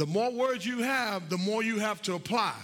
[0.00, 2.54] the more words you have, the more you have to apply.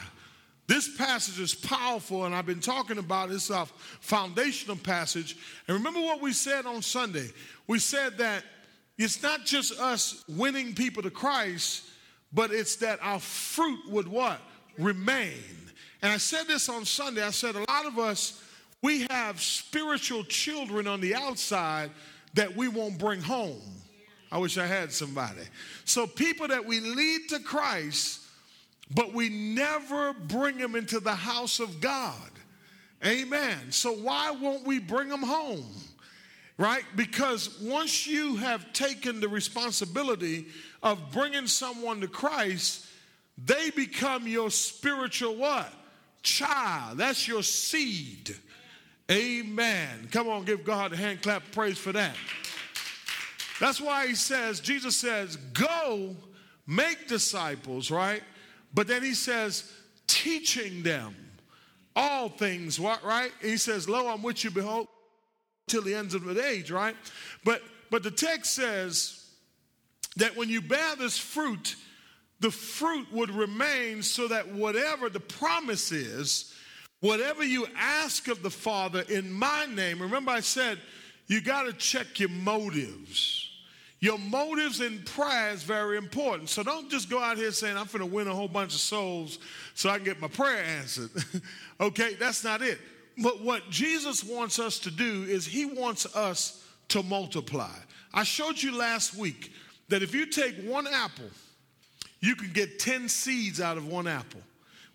[0.68, 3.66] This passage is powerful, and I've been talking about it's a
[4.00, 5.36] foundational passage.
[5.68, 7.28] And remember what we said on Sunday?
[7.66, 8.42] We said that
[8.96, 11.84] it's not just us winning people to Christ,
[12.32, 14.40] but it's that our fruit would what?
[14.78, 15.34] Remain.
[16.00, 17.22] And I said this on Sunday.
[17.22, 18.42] I said a lot of us,
[18.80, 21.90] we have spiritual children on the outside
[22.32, 23.60] that we won't bring home.
[24.30, 25.42] I wish I had somebody.
[25.84, 28.20] So people that we lead to Christ,
[28.94, 32.30] but we never bring them into the house of God.
[33.04, 33.70] Amen.
[33.70, 35.66] So why won't we bring them home?
[36.58, 36.84] Right?
[36.96, 40.46] Because once you have taken the responsibility
[40.82, 42.86] of bringing someone to Christ,
[43.36, 45.70] they become your spiritual what?
[46.22, 46.98] Child.
[46.98, 48.34] That's your seed.
[49.10, 50.08] Amen.
[50.10, 52.16] Come on, give God a hand clap praise for that.
[53.60, 56.14] That's why he says, Jesus says, go
[56.66, 58.22] make disciples, right?
[58.74, 59.70] But then he says,
[60.06, 61.14] teaching them
[61.94, 63.32] all things, what, right?
[63.40, 64.88] He says, Lo, I'm with you, behold,
[65.66, 66.94] till the ends of the age, right?
[67.44, 69.24] But but the text says
[70.16, 71.76] that when you bear this fruit,
[72.40, 76.54] the fruit would remain so that whatever the promise is,
[77.00, 80.78] whatever you ask of the Father in my name, remember I said
[81.26, 83.45] you got to check your motives.
[84.00, 86.50] Your motives in prayer is very important.
[86.50, 88.80] So don't just go out here saying, I'm going to win a whole bunch of
[88.80, 89.38] souls
[89.74, 91.10] so I can get my prayer answered.
[91.80, 92.78] okay, that's not it.
[93.22, 97.72] But what Jesus wants us to do is he wants us to multiply.
[98.12, 99.52] I showed you last week
[99.88, 101.30] that if you take one apple,
[102.20, 104.40] you can get 10 seeds out of one apple.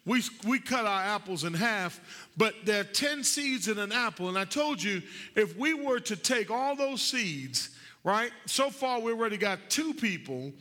[0.06, 2.00] We, we cut our apples in half,
[2.36, 4.30] but there are 10 seeds in an apple.
[4.30, 5.02] And I told you,
[5.36, 7.70] if we were to take all those seeds,
[8.04, 8.32] right?
[8.46, 10.52] So far, we already got two people.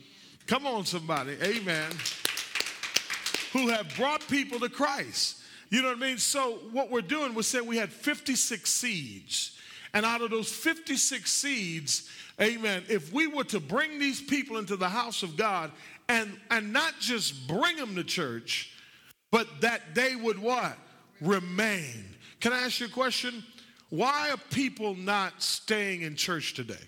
[0.47, 1.37] Come on, somebody.
[1.41, 1.91] Amen.
[3.53, 5.37] Who have brought people to Christ.
[5.69, 6.17] You know what I mean?
[6.17, 9.57] So, what we're doing, we're saying we had 56 seeds.
[9.93, 12.09] And out of those 56 seeds,
[12.39, 15.71] amen, if we were to bring these people into the house of God
[16.07, 18.73] and, and not just bring them to church,
[19.31, 20.77] but that they would what?
[21.19, 22.05] Remain.
[22.39, 23.43] Can I ask you a question?
[23.89, 26.87] Why are people not staying in church today?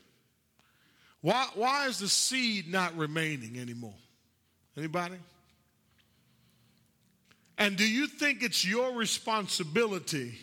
[1.23, 3.95] Why, why is the seed not remaining anymore?
[4.77, 5.15] Anybody?
[7.57, 10.37] And do you think it's your responsibility?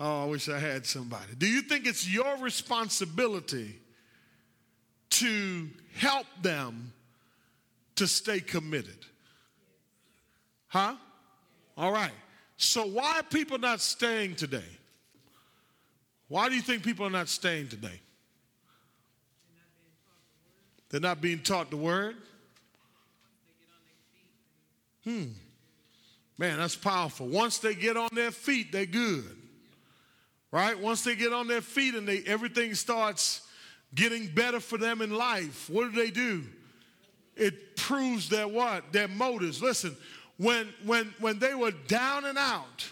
[0.00, 1.36] Oh, I wish I had somebody.
[1.38, 3.78] Do you think it's your responsibility
[5.10, 6.92] to help them
[7.94, 8.98] to stay committed?
[10.66, 10.96] Huh?
[11.76, 12.10] All right.
[12.56, 14.64] So, why are people not staying today?
[16.26, 18.00] Why do you think people are not staying today?
[20.92, 22.16] They're not being taught the word.
[25.04, 25.28] Hmm.
[26.38, 27.26] Man, that's powerful.
[27.26, 29.36] Once they get on their feet, they're good.
[30.52, 30.78] Right?
[30.78, 33.40] Once they get on their feet and they everything starts
[33.94, 36.44] getting better for them in life, what do they do?
[37.36, 38.92] It proves their what?
[38.92, 39.62] Their motives.
[39.62, 39.96] Listen,
[40.36, 42.86] when when when they were down and out,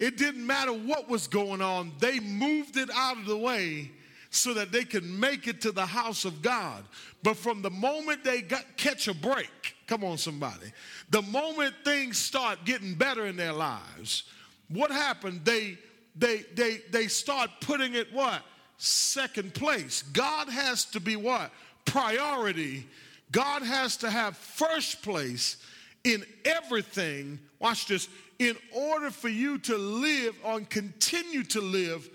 [0.00, 1.92] it didn't matter what was going on.
[2.00, 3.92] They moved it out of the way
[4.36, 6.84] so that they can make it to the house of God.
[7.22, 10.72] But from the moment they got, catch a break, come on, somebody,
[11.10, 14.24] the moment things start getting better in their lives,
[14.68, 15.44] what happened?
[15.44, 15.78] They
[16.14, 18.42] they they they start putting it what
[18.78, 20.02] second place.
[20.02, 21.50] God has to be what
[21.84, 22.86] priority.
[23.32, 25.56] God has to have first place
[26.04, 27.38] in everything.
[27.58, 28.08] Watch this.
[28.38, 32.08] In order for you to live or continue to live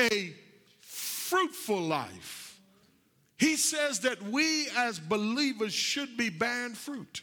[0.00, 0.34] a
[1.28, 2.60] fruitful life.
[3.38, 7.22] He says that we as believers should be bearing fruit.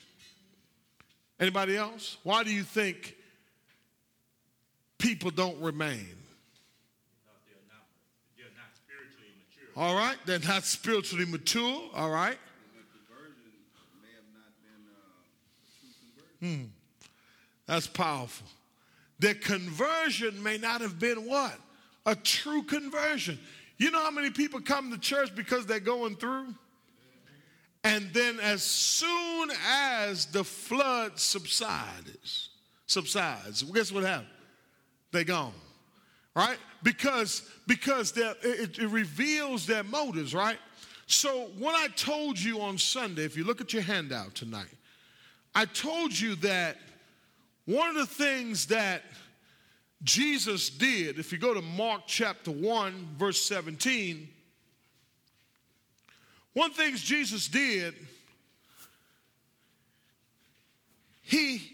[1.40, 2.18] Anybody else?
[2.24, 3.16] Why do you think
[4.98, 6.16] people don't remain?
[7.46, 7.86] They're not,
[8.38, 9.70] they're not spiritually mature.
[9.76, 11.82] All right, they're not spiritually mature.
[11.94, 12.38] All right.
[16.42, 16.66] Hmm.
[17.66, 18.46] That's powerful.
[19.20, 21.58] Their conversion may not have been what?
[22.06, 23.40] A true conversion.
[23.78, 26.54] You know how many people come to church because they're going through?
[27.84, 32.50] And then as soon as the flood subsides,
[32.88, 34.30] subsides, guess what happened?
[35.12, 35.54] They gone.
[36.36, 36.58] Right?
[36.84, 40.58] Because because it, it reveals their motives, right?
[41.08, 44.74] So when I told you on Sunday, if you look at your handout tonight,
[45.54, 46.78] I told you that
[47.66, 49.04] one of the things that
[50.06, 54.30] Jesus did, if you go to Mark chapter 1, verse 17,
[56.54, 57.96] one thing Jesus did
[61.26, 61.72] he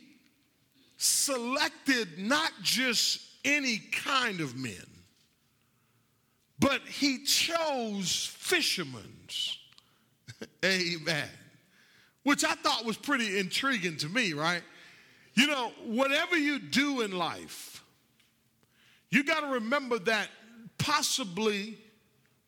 [0.96, 4.86] selected not just any kind of men,
[6.58, 9.02] but he chose fishermen.
[10.66, 11.28] Amen.
[12.24, 14.62] Which I thought was pretty intriguing to me, right?
[15.34, 17.81] You know, whatever you do in life,
[19.12, 20.30] you got to remember that
[20.78, 21.78] possibly,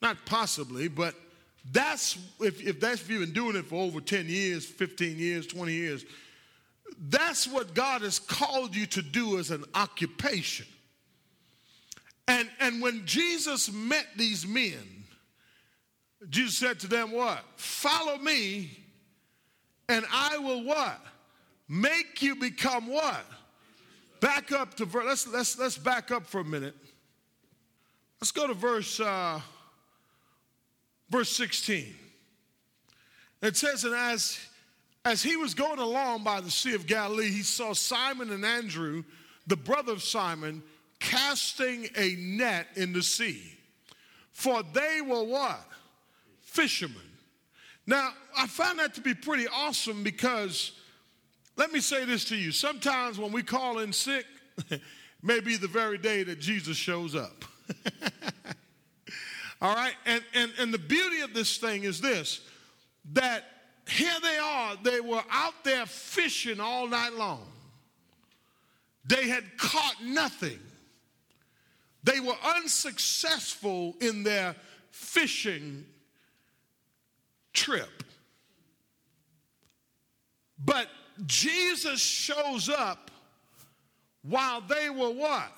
[0.01, 1.13] not possibly, but
[1.71, 5.47] that's if, if that's if you've been doing it for over 10 years, 15 years,
[5.47, 6.05] 20 years,
[7.09, 10.65] that's what God has called you to do as an occupation.
[12.27, 15.03] And, and when Jesus met these men,
[16.29, 17.43] Jesus said to them, What?
[17.57, 18.77] Follow me,
[19.89, 21.01] and I will what?
[21.67, 23.25] Make you become what?
[24.23, 25.03] Back up to verse.
[25.05, 26.75] Let's let's let's back up for a minute.
[28.21, 29.41] Let's go to verse uh,
[31.09, 31.93] verse 16.
[33.41, 34.39] It says, and as
[35.03, 39.03] as he was going along by the Sea of Galilee, he saw Simon and Andrew,
[39.47, 40.63] the brother of Simon,
[41.01, 43.41] casting a net in the sea.
[44.31, 45.67] For they were what?
[46.43, 46.95] Fishermen.
[47.85, 50.71] Now, I found that to be pretty awesome because
[51.55, 52.51] let me say this to you.
[52.51, 54.25] Sometimes when we call in sick,
[55.21, 57.45] may be the very day that Jesus shows up.
[59.61, 59.93] All right?
[60.05, 62.41] And, and, and the beauty of this thing is this
[63.13, 63.43] that
[63.87, 67.45] here they are, they were out there fishing all night long.
[69.05, 70.59] They had caught nothing.
[72.03, 74.55] They were unsuccessful in their
[74.91, 75.85] fishing
[77.51, 78.03] trip.
[80.63, 80.87] But
[81.25, 83.11] Jesus shows up
[84.23, 85.51] while they were what?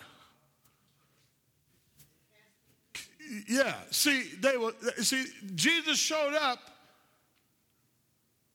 [3.47, 5.25] Yeah, see, they were, see,
[5.55, 6.59] Jesus showed up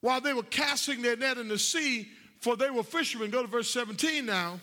[0.00, 2.08] while they were casting their net in the sea,
[2.40, 3.30] for they were fishermen.
[3.30, 4.60] Go to verse 17 now.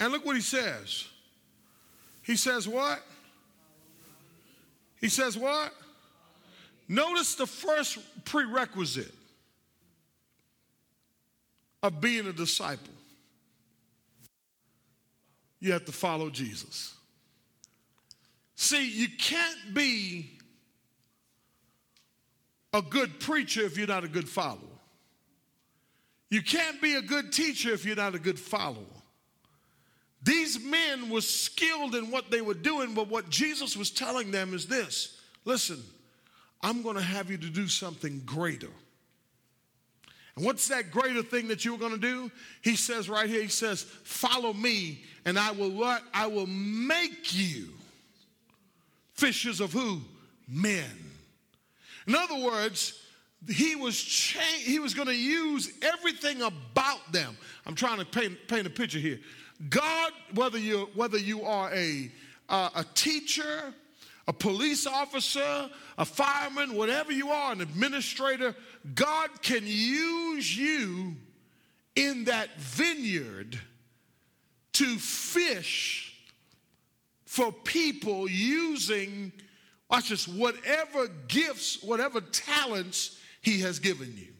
[0.00, 1.06] And look what he says.
[2.22, 3.02] He says, What?
[5.00, 5.72] He says, What?
[6.88, 9.12] Notice the first prerequisite
[11.84, 12.94] of being a disciple
[15.60, 16.94] you have to follow Jesus.
[18.54, 20.30] See, you can't be
[22.74, 24.58] a good preacher if you're not a good follower.
[26.28, 28.82] You can't be a good teacher if you're not a good follower.
[30.22, 34.52] These men were skilled in what they were doing, but what Jesus was telling them
[34.52, 35.82] is this listen,
[36.62, 38.70] I'm going to have you to do something greater.
[40.36, 42.30] And what's that greater thing that you're going to do?
[42.62, 46.02] He says right here, he says, follow me and I will what?
[46.12, 47.68] I will make you
[49.14, 50.00] fishers of who?
[50.48, 50.90] Men.
[52.06, 53.00] In other words,
[53.48, 57.36] he was cha- he was going to use everything about them.
[57.66, 59.20] I'm trying to paint, paint a picture here.
[59.68, 62.10] God, whether you whether you are a
[62.48, 63.72] uh, a teacher,
[64.26, 68.54] a police officer, a fireman, whatever you are, an administrator,
[68.92, 71.16] God can use you
[71.96, 73.58] in that vineyard
[74.74, 76.14] to fish
[77.24, 79.32] for people using,
[79.90, 84.32] watch this, whatever gifts, whatever talents He has given you.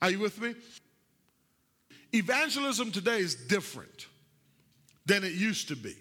[0.00, 0.54] Are you with me?
[2.12, 4.06] Evangelism today is different
[5.04, 5.94] than it used to be.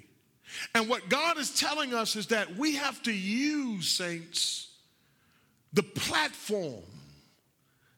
[0.75, 4.69] And what God is telling us is that we have to use, saints,
[5.73, 6.83] the platform.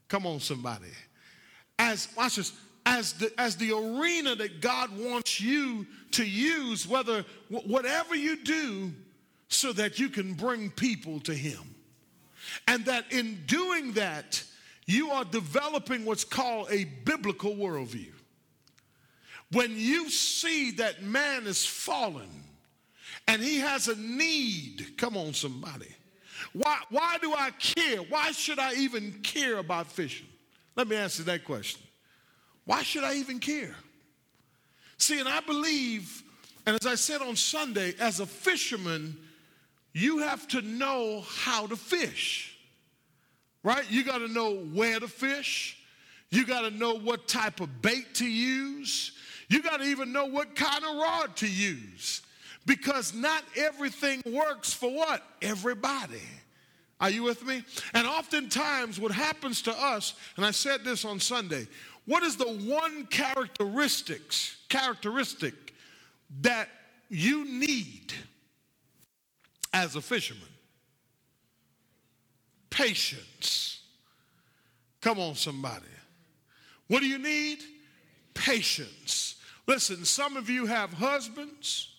[0.07, 0.91] Come on, somebody.
[1.79, 2.53] As, watch this,
[2.85, 8.93] as the, as the arena that God wants you to use, whether whatever you do,
[9.47, 11.75] so that you can bring people to Him.
[12.67, 14.43] And that in doing that,
[14.85, 18.12] you are developing what's called a biblical worldview.
[19.51, 22.29] When you see that man is fallen
[23.27, 25.93] and he has a need, come on, somebody.
[26.55, 27.97] Why, why do I care?
[27.97, 30.27] Why should I even care about fishing?
[30.77, 31.81] Let me answer that question.
[32.63, 33.75] Why should I even care?
[34.97, 36.24] See, and I believe,
[36.65, 39.17] and as I said on Sunday, as a fisherman,
[39.91, 42.57] you have to know how to fish,
[43.62, 43.83] right?
[43.91, 45.77] You got to know where to fish.
[46.31, 49.12] You got to know what type of bait to use.
[49.50, 52.21] You got to even know what kind of rod to use
[52.65, 55.21] because not everything works for what?
[55.41, 56.21] Everybody.
[56.99, 57.63] Are you with me?
[57.93, 61.67] And oftentimes, what happens to us, and I said this on Sunday,
[62.05, 65.73] what is the one characteristics characteristic
[66.41, 66.69] that
[67.09, 68.13] you need
[69.73, 70.43] as a fisherman?
[72.69, 73.81] Patience.
[75.01, 75.85] Come on, somebody.
[76.87, 77.59] What do you need?
[78.33, 79.35] Patience.
[79.67, 81.89] Listen, some of you have husbands,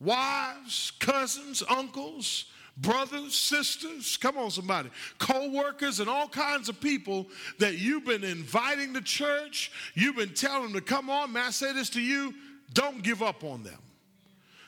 [0.00, 2.46] wives, cousins, uncles,
[2.80, 7.26] brothers, sisters, come on, somebody, co workers, and all kinds of people
[7.58, 9.72] that you've been inviting to church.
[9.94, 11.32] You've been telling them to come on.
[11.32, 12.34] May I say this to you?
[12.72, 13.78] Don't give up on them.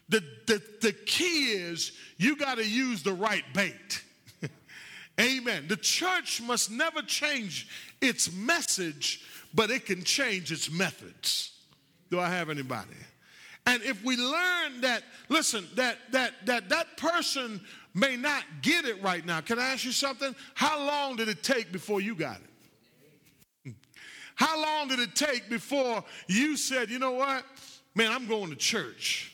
[0.09, 4.03] The, the, the key is you got to use the right bait.
[5.21, 5.67] Amen.
[5.69, 7.69] The church must never change
[8.01, 9.25] its message,
[9.55, 11.53] but it can change its methods.
[12.11, 12.97] Do I have anybody?
[13.67, 17.61] And if we learn that, listen, that that that that person
[17.95, 19.41] may not get it right now.
[19.41, 20.35] Can I ask you something?
[20.55, 22.51] How long did it take before you got it?
[23.65, 23.71] Hmm.
[24.35, 27.45] How long did it take before you said, you know what?
[27.95, 29.33] Man, I'm going to church.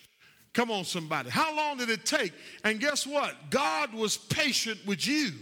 [0.54, 1.28] Come on, somebody.
[1.28, 2.32] How long did it take?
[2.64, 3.50] And guess what?
[3.50, 5.32] God was patient with you.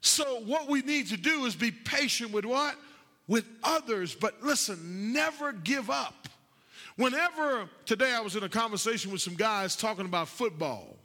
[0.00, 2.76] So, what we need to do is be patient with what?
[3.26, 4.14] With others.
[4.14, 6.28] But listen, never give up.
[6.96, 10.97] Whenever today I was in a conversation with some guys talking about football.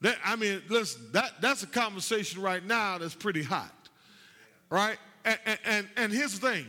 [0.00, 3.74] That, I mean, listen, that, that's a conversation right now that's pretty hot,
[4.70, 4.96] right?
[5.24, 6.66] And, and, and here's the thing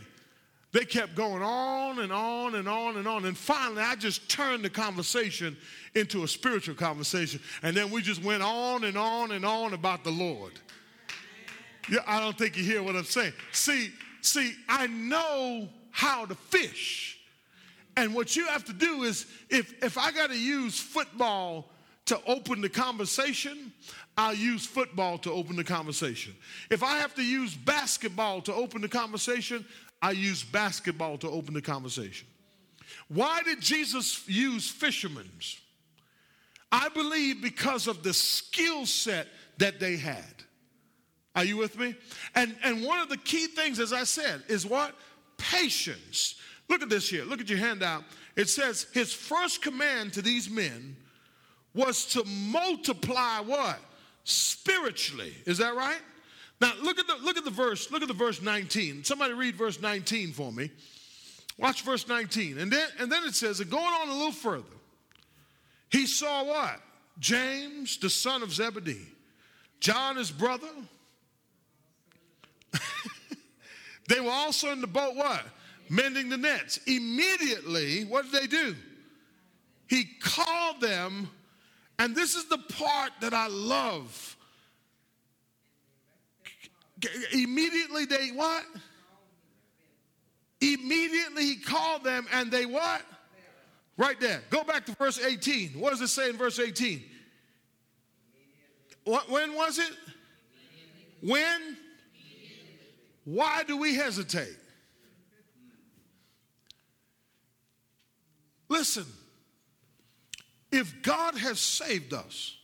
[0.71, 3.25] they kept going on and on and on and on.
[3.25, 5.57] And finally, I just turned the conversation
[5.95, 7.39] into a spiritual conversation.
[7.63, 10.53] And then we just went on and on and on about the Lord.
[11.89, 13.33] Yeah, I don't think you hear what I'm saying.
[13.51, 13.89] See,
[14.21, 17.19] see, I know how to fish.
[17.97, 21.71] And what you have to do is if if I got to use football
[22.09, 23.71] to open the conversation,
[24.17, 26.35] I'll use football to open the conversation.
[26.71, 29.63] If I have to use basketball to open the conversation,
[30.01, 32.27] I use basketball to open the conversation.
[33.09, 35.29] Why did Jesus use fishermen?
[36.71, 39.27] I believe because of the skill set
[39.59, 40.23] that they had.
[41.35, 41.93] Are you with me?
[42.33, 44.95] And, and one of the key things, as I said, is what?
[45.37, 46.35] Patience.
[46.69, 47.23] Look at this here.
[47.23, 48.03] Look at your handout.
[48.35, 50.95] It says, His first command to these men
[51.73, 53.79] was to multiply what?
[54.23, 55.33] Spiritually.
[55.45, 55.99] Is that right?
[56.61, 57.91] Now look at the look at the verse.
[57.91, 59.03] Look at the verse 19.
[59.03, 60.71] Somebody read verse 19 for me.
[61.57, 62.57] Watch verse 19.
[62.57, 64.65] And then and then it says, and going on a little further,
[65.89, 66.81] he saw what?
[67.19, 69.07] James, the son of Zebedee,
[69.79, 70.69] John, his brother,
[74.07, 75.43] they were also in the boat, what?
[75.89, 76.79] Mending the nets.
[76.85, 78.75] Immediately, what did they do?
[79.87, 81.29] He called them,
[81.99, 84.37] and this is the part that I love.
[87.33, 88.63] Immediately they what?
[90.61, 93.01] Immediately he called them and they what?
[93.97, 94.41] Right there.
[94.49, 95.71] Go back to verse 18.
[95.71, 97.03] What does it say in verse 18?
[99.03, 99.91] What, when was it?
[101.21, 101.77] When?
[103.25, 104.55] Why do we hesitate?
[108.69, 109.05] Listen,
[110.71, 112.57] if God has saved us,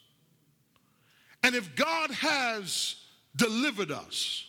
[1.43, 2.95] and if God has
[3.35, 4.45] delivered us,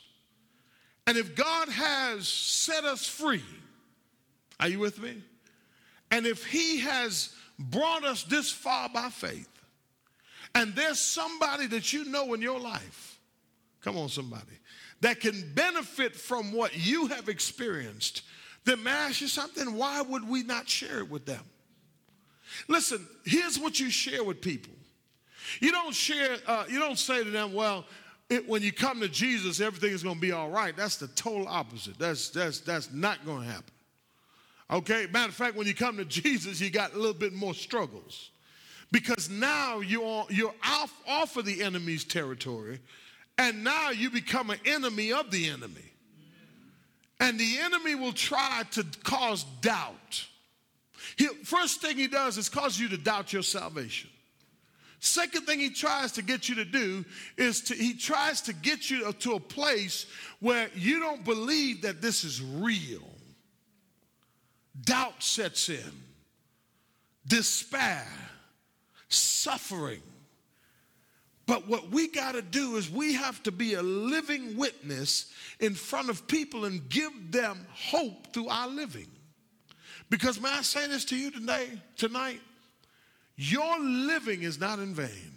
[1.07, 3.45] and if God has set us free,
[4.59, 5.23] are you with me?
[6.11, 9.49] And if He has brought us this far by faith,
[10.55, 13.19] and there's somebody that you know in your life,
[13.83, 14.59] come on, somebody,
[15.03, 18.23] that can benefit from what you have experienced,
[18.65, 19.75] then may I ask you something?
[19.75, 21.45] Why would we not share it with them?
[22.69, 24.73] Listen, here's what you share with people.
[25.61, 27.85] You don't share, uh, you don't say to them, well,
[28.29, 30.77] it, when you come to Jesus, everything is going to be all right.
[30.77, 31.99] That's the total opposite.
[31.99, 33.73] That's, that's, that's not going to happen.
[34.71, 35.07] Okay?
[35.13, 38.31] Matter of fact, when you come to Jesus, you got a little bit more struggles.
[38.91, 42.81] Because now you're, you're off, off of the enemy's territory
[43.39, 45.93] and now you become an enemy of the enemy.
[47.21, 50.27] And the enemy will try to cause doubt.
[51.17, 54.11] He, first thing he does is cause you to doubt your salvation.
[55.01, 57.05] Second thing he tries to get you to do
[57.37, 60.07] is to, he tries to get you to a place
[60.41, 63.09] where you don't believe that this is real.
[64.85, 65.93] Doubt sets in,
[67.27, 68.07] despair,
[69.09, 70.03] suffering
[71.47, 75.75] but what we got to do is we have to be a living witness in
[75.75, 79.07] front of people and give them hope through our living.
[80.09, 82.41] Because may I say this to you today, tonight?
[83.37, 85.33] Your living is not in vain.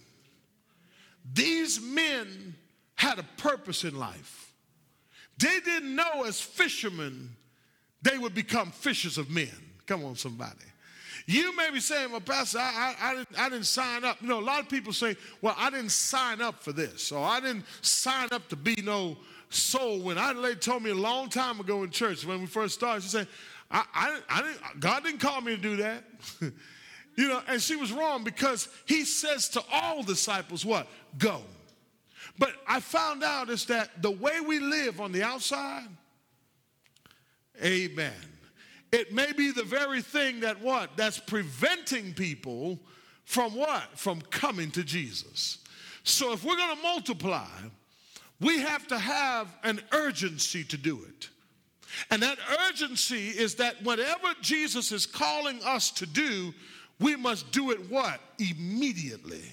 [1.33, 2.55] These men
[2.95, 4.53] had a purpose in life.
[5.37, 7.35] They didn't know as fishermen
[8.01, 9.49] they would become fishers of men.
[9.85, 10.55] Come on, somebody.
[11.25, 14.21] You may be saying, well, Pastor, I, I, I, didn't, I didn't sign up.
[14.21, 17.23] You know, a lot of people say, well, I didn't sign up for this, or
[17.23, 19.17] I didn't sign up to be no
[19.49, 20.21] soul winner.
[20.21, 23.03] I told me a long time ago in church when we first started.
[23.03, 23.27] She said,
[23.71, 26.03] I, I, I didn't, God didn't call me to do that.
[26.41, 30.87] you know, and she was wrong because he says to all disciples, what?
[31.17, 31.41] Go.
[32.37, 35.87] But I found out is that the way we live on the outside,
[37.63, 38.13] amen.
[38.91, 40.97] It may be the very thing that what?
[40.97, 42.79] That's preventing people
[43.25, 43.97] from what?
[43.97, 45.59] From coming to Jesus.
[46.03, 47.45] So if we're going to multiply,
[48.39, 51.29] we have to have an urgency to do it.
[52.11, 52.37] And that
[52.69, 56.53] urgency is that whatever Jesus is calling us to do,
[56.99, 58.19] we must do it what?
[58.39, 59.43] Immediately.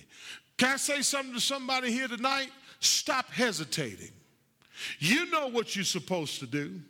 [0.56, 2.50] Can I say something to somebody here tonight?
[2.80, 4.10] Stop hesitating.
[4.98, 6.80] You know what you're supposed to do.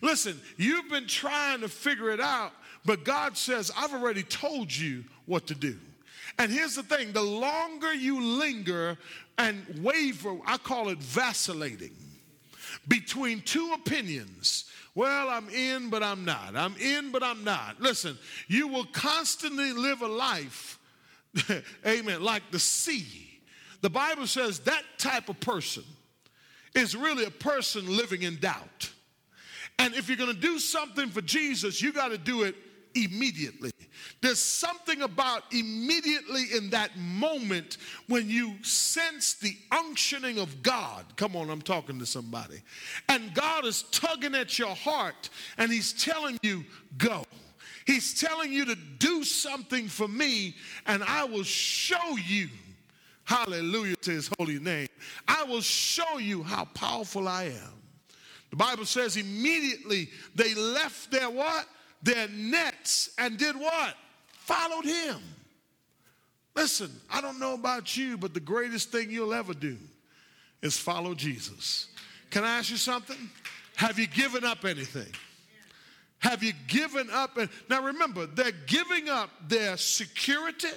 [0.00, 2.52] Listen, you've been trying to figure it out,
[2.84, 5.76] but God says, I've already told you what to do.
[6.38, 8.96] And here's the thing the longer you linger
[9.38, 11.94] and waver, I call it vacillating,
[12.88, 14.64] between two opinions.
[14.94, 16.54] Well, I'm in, but I'm not.
[16.54, 17.80] I'm in, but I'm not.
[17.80, 20.78] Listen, you will constantly live a life,
[21.86, 23.40] amen, like the sea.
[23.80, 25.84] The Bible says that type of person
[26.74, 28.90] is really a person living in doubt.
[29.78, 32.54] And if you're going to do something for Jesus, you got to do it
[32.94, 33.70] immediately.
[34.20, 41.04] There's something about immediately in that moment when you sense the unctioning of God.
[41.16, 42.62] Come on, I'm talking to somebody.
[43.08, 46.64] And God is tugging at your heart and He's telling you,
[46.98, 47.24] go.
[47.84, 50.54] He's telling you to do something for me
[50.86, 52.48] and I will show you.
[53.24, 54.88] Hallelujah to His holy name.
[55.26, 57.82] I will show you how powerful I am.
[58.50, 61.66] The Bible says immediately they left their what?
[62.02, 63.94] Their nets and did what?
[64.32, 65.18] Followed him.
[66.54, 69.76] Listen, I don't know about you, but the greatest thing you'll ever do
[70.60, 71.88] is follow Jesus.
[72.30, 73.30] Can I ask you something?
[73.76, 75.12] Have you given up anything?
[76.18, 77.36] Have you given up?
[77.36, 80.68] And now remember, they're giving up their security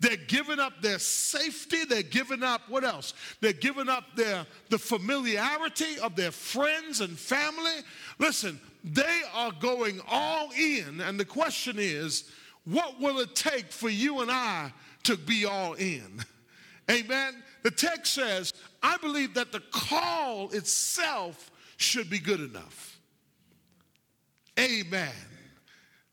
[0.00, 1.84] they're giving up their safety.
[1.84, 3.12] They're giving up what else?
[3.40, 7.82] They're giving up their the familiarity of their friends and family.
[8.18, 12.30] Listen, they are going all in, and the question is,
[12.64, 14.72] what will it take for you and I
[15.04, 16.24] to be all in?
[16.90, 17.42] Amen.
[17.62, 22.98] The text says, I believe that the call itself should be good enough.
[24.58, 25.12] Amen.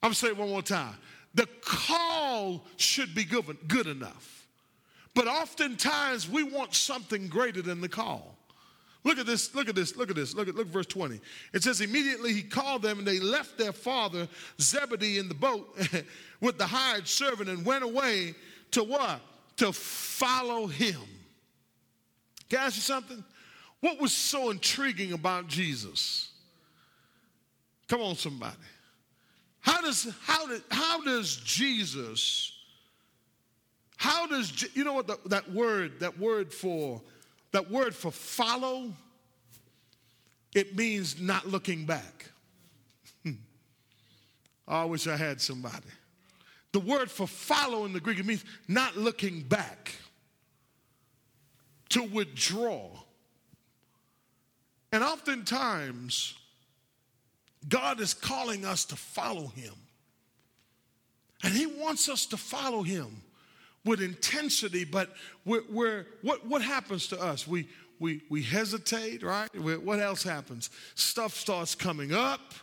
[0.03, 0.95] I'm saying it one more time.
[1.33, 4.47] The call should be good, good enough.
[5.13, 8.36] But oftentimes we want something greater than the call.
[9.07, 11.21] Look at this, look at this, look at this, look at look at verse 20.
[11.53, 14.27] It says, immediately he called them, and they left their father
[14.59, 15.79] Zebedee in the boat
[16.41, 18.35] with the hired servant and went away
[18.71, 19.21] to what?
[19.57, 20.99] To follow him.
[22.49, 23.23] Can I ask you something?
[23.79, 26.31] What was so intriguing about Jesus?
[27.87, 28.57] Come on, somebody.
[29.61, 32.51] How does, how, did, how does Jesus,
[33.95, 37.01] how does, you know what the, that word, that word for,
[37.51, 38.93] that word for follow,
[40.53, 42.25] it means not looking back.
[43.23, 43.33] Hmm.
[44.67, 45.87] I wish I had somebody.
[46.73, 49.95] The word for follow in the Greek, means not looking back,
[51.89, 52.89] to withdraw.
[54.91, 56.35] And oftentimes,
[57.67, 59.73] God is calling us to follow him.
[61.43, 63.21] And he wants us to follow him
[63.87, 65.13] with intensity, but
[65.45, 67.47] we're, we're, what, what happens to us?
[67.47, 67.67] We,
[67.99, 69.49] we, we hesitate, right?
[69.57, 70.69] What else happens?
[70.95, 72.53] Stuff starts coming up.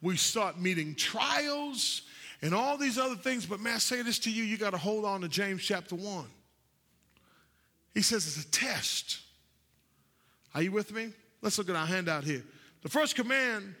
[0.00, 2.02] We start meeting trials
[2.40, 3.44] and all these other things.
[3.44, 4.44] But may I say this to you?
[4.44, 6.24] You got to hold on to James chapter 1.
[7.94, 9.20] He says it's a test.
[10.54, 11.12] Are you with me?
[11.42, 12.44] Let's look at our handout here.
[12.82, 13.74] The first command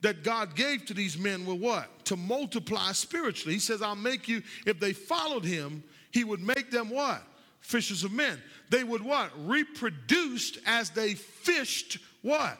[0.00, 2.04] that God gave to these men were what?
[2.06, 3.54] To multiply spiritually.
[3.54, 7.22] He says, I'll make you, if they followed him, he would make them what?
[7.60, 8.40] Fishers of men.
[8.70, 9.30] They would what?
[9.46, 12.58] Reproduced as they fished what?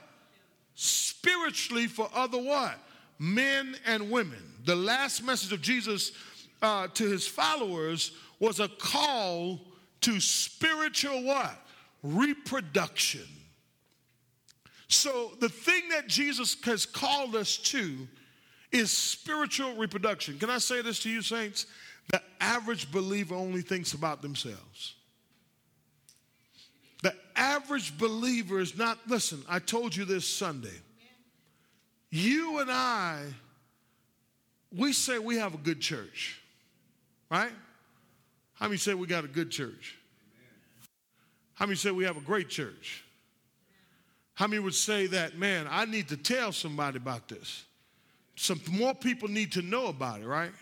[0.75, 2.79] Spiritually for other what?
[3.19, 4.43] Men and women.
[4.65, 6.13] The last message of Jesus
[6.63, 9.61] uh, to his followers was a call
[10.03, 11.57] to spiritual what?
[12.03, 13.27] Reproduction.
[14.89, 18.09] So, the thing that Jesus has called us to
[18.73, 20.39] is spiritual reproduction.
[20.39, 21.67] Can I say this to you, saints?
[22.11, 24.95] The average believer only thinks about themselves.
[27.03, 30.69] The average believer is not, listen, I told you this Sunday.
[32.11, 33.23] You and I,
[34.77, 36.41] we say we have a good church,
[37.31, 37.53] right?
[38.55, 39.97] How many say we got a good church?
[41.55, 43.05] How many say we have a great church?
[44.35, 47.65] How many would say that, man, I need to tell somebody about this?
[48.37, 50.53] Some more people need to know about it, right?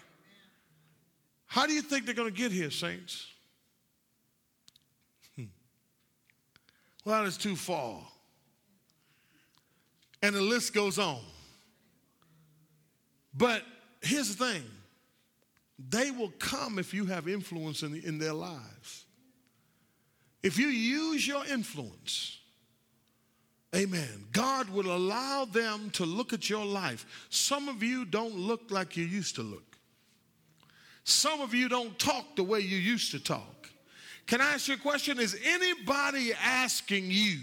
[1.48, 3.26] How do you think they're going to get here, saints?
[5.34, 5.44] Hmm.
[7.04, 8.00] Well, it's too far.
[10.22, 11.20] And the list goes on.
[13.34, 13.62] But
[14.02, 14.62] here's the thing
[15.78, 19.04] they will come if you have influence in, in their lives.
[20.42, 22.38] If you use your influence,
[23.74, 27.26] amen, God will allow them to look at your life.
[27.28, 29.67] Some of you don't look like you used to look,
[31.08, 33.70] some of you don't talk the way you used to talk.
[34.26, 35.18] Can I ask you a question?
[35.18, 37.38] Is anybody asking you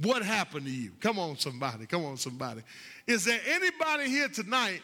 [0.00, 0.92] what happened to you?
[1.00, 1.84] Come on, somebody.
[1.84, 2.62] Come on, somebody.
[3.06, 4.80] Is there anybody here tonight?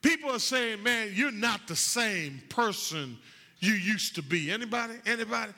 [0.00, 3.18] People are saying, man, you're not the same person
[3.58, 4.50] you used to be.
[4.50, 4.94] Anybody?
[5.04, 5.52] Anybody?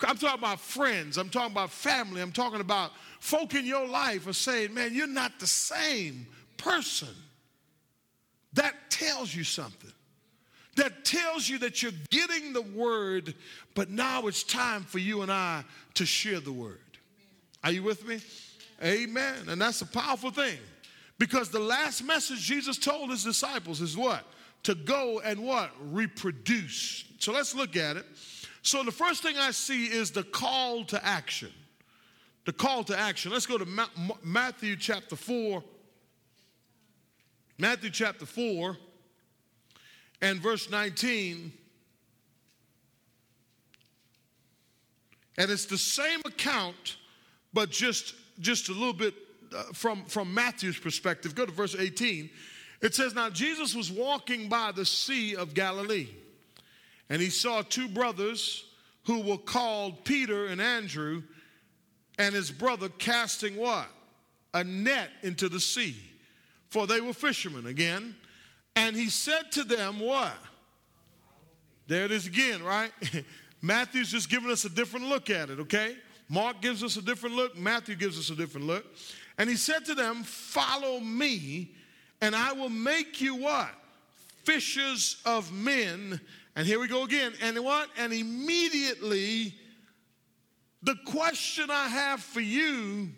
[0.00, 1.16] I'm talking about friends.
[1.16, 2.22] I'm talking about family.
[2.22, 7.14] I'm talking about folk in your life are saying, man, you're not the same person.
[8.54, 9.92] That tells you something.
[10.76, 13.34] That tells you that you're getting the word,
[13.74, 16.78] but now it's time for you and I to share the word.
[17.62, 18.20] Are you with me?
[18.82, 19.48] Amen.
[19.48, 20.58] And that's a powerful thing.
[21.18, 24.24] Because the last message Jesus told his disciples is what?
[24.64, 25.70] To go and what?
[25.92, 27.04] Reproduce.
[27.18, 28.04] So let's look at it.
[28.62, 31.50] So the first thing I see is the call to action.
[32.46, 33.30] The call to action.
[33.30, 33.86] Let's go to Ma-
[34.22, 35.62] Matthew chapter 4.
[37.58, 38.76] Matthew chapter 4
[40.20, 41.52] and verse 19.
[45.36, 46.96] And it's the same account,
[47.52, 49.14] but just, just a little bit
[49.54, 51.34] uh, from, from Matthew's perspective.
[51.34, 52.30] Go to verse 18.
[52.80, 56.08] It says, Now Jesus was walking by the Sea of Galilee,
[57.08, 58.64] and he saw two brothers
[59.04, 61.22] who were called Peter and Andrew,
[62.18, 63.86] and his brother casting what?
[64.54, 65.96] A net into the sea,
[66.68, 68.14] for they were fishermen again.
[68.76, 70.36] And he said to them, What?
[71.86, 72.92] There it is again, right?
[73.62, 75.96] Matthew's just giving us a different look at it, okay?
[76.28, 78.84] Mark gives us a different look, Matthew gives us a different look.
[79.38, 81.72] And he said to them, Follow me,
[82.20, 83.70] and I will make you what?
[84.44, 86.20] Fishers of men.
[86.56, 87.32] And here we go again.
[87.42, 87.88] And what?
[87.98, 89.54] And immediately,
[90.82, 93.08] the question I have for you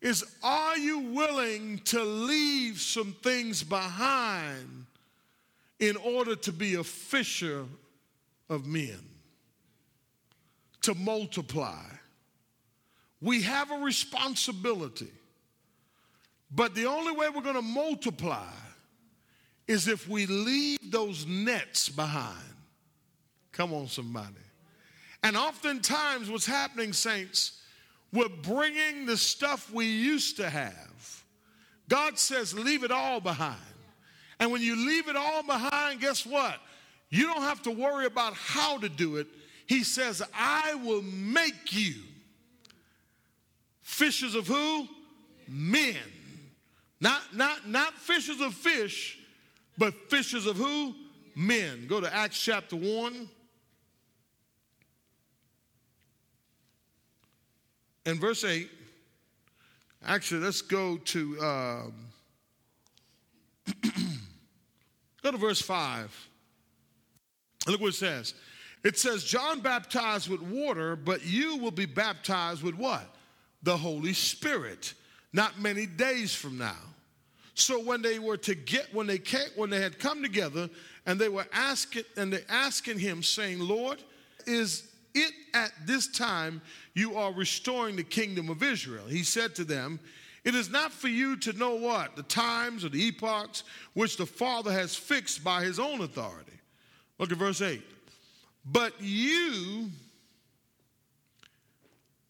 [0.00, 4.86] is Are you willing to leave some things behind
[5.78, 7.64] in order to be a fisher
[8.48, 9.00] of men?
[10.82, 11.84] To multiply
[13.20, 15.10] we have a responsibility.
[16.50, 18.52] But the only way we're going to multiply
[19.68, 22.36] is if we leave those nets behind.
[23.52, 24.34] Come on, somebody.
[25.22, 27.59] And oftentimes, what's happening, saints,
[28.12, 31.24] we're bringing the stuff we used to have.
[31.88, 33.56] God says, leave it all behind.
[34.38, 36.56] And when you leave it all behind, guess what?
[37.08, 39.26] You don't have to worry about how to do it.
[39.66, 41.94] He says, I will make you
[43.90, 44.88] Fishers of who?
[45.48, 45.96] Men.
[47.00, 49.18] Not, not, not fishers of fish,
[49.76, 50.94] but fishers of who?
[51.34, 51.86] Men.
[51.88, 53.28] Go to Acts chapter 1.
[58.06, 58.70] And verse 8.
[60.04, 61.92] Actually, let's go to um,
[65.22, 66.28] go to verse 5.
[67.66, 68.34] Look what it says.
[68.82, 73.14] It says, John baptized with water, but you will be baptized with what?
[73.62, 74.94] the Holy Spirit
[75.32, 76.76] not many days from now.
[77.54, 80.68] So when they were to get when they came, when they had come together
[81.06, 84.02] and they were asking and they asking him saying, "Lord,
[84.46, 86.60] is it at this time
[86.94, 90.00] you are restoring the kingdom of Israel?" He said to them,
[90.44, 93.62] "It is not for you to know what the times or the epochs
[93.94, 96.58] which the Father has fixed by his own authority."
[97.18, 97.82] Look at verse 8.
[98.64, 99.90] But you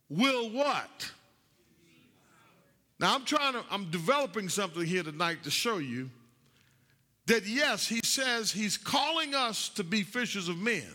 [0.08, 1.10] will what?
[2.98, 6.10] Now I'm trying to, I'm developing something here tonight to show you
[7.26, 10.92] that yes, he says he's calling us to be fishers of men.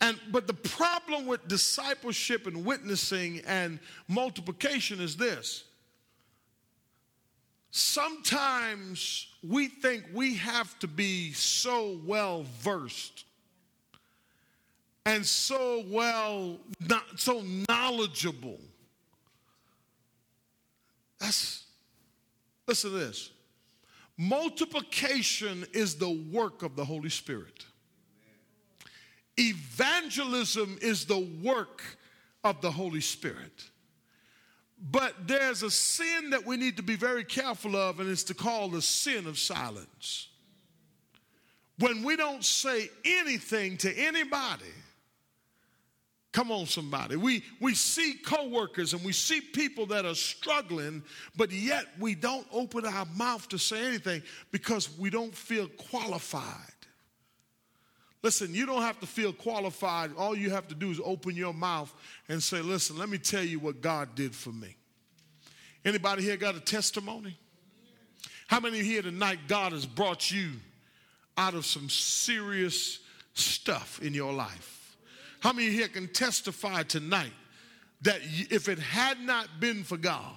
[0.00, 3.78] And but the problem with discipleship and witnessing and
[4.08, 5.64] multiplication is this.
[7.70, 13.24] Sometimes we think we have to be so well versed
[15.04, 18.58] and so well not so knowledgeable
[21.18, 21.64] that's,
[22.66, 23.30] listen to this.
[24.18, 27.66] Multiplication is the work of the Holy Spirit.
[29.38, 31.82] Evangelism is the work
[32.44, 33.64] of the Holy Spirit.
[34.78, 38.34] But there's a sin that we need to be very careful of, and it's to
[38.34, 40.28] call the sin of silence.
[41.78, 44.64] When we don't say anything to anybody,
[46.36, 47.16] Come on, somebody.
[47.16, 51.02] We, we see coworkers and we see people that are struggling,
[51.34, 54.22] but yet we don't open our mouth to say anything
[54.52, 56.75] because we don't feel qualified.
[58.26, 60.10] Listen, you don't have to feel qualified.
[60.18, 61.94] All you have to do is open your mouth
[62.28, 64.74] and say, listen, let me tell you what God did for me.
[65.84, 67.38] Anybody here got a testimony?
[68.48, 70.54] How many here tonight God has brought you
[71.38, 72.98] out of some serious
[73.34, 74.96] stuff in your life?
[75.38, 77.32] How many here can testify tonight
[78.02, 78.18] that
[78.50, 80.34] if it had not been for God,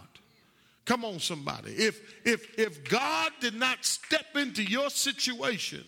[0.90, 1.72] Come on, somebody.
[1.74, 5.84] If if if God did not step into your situation,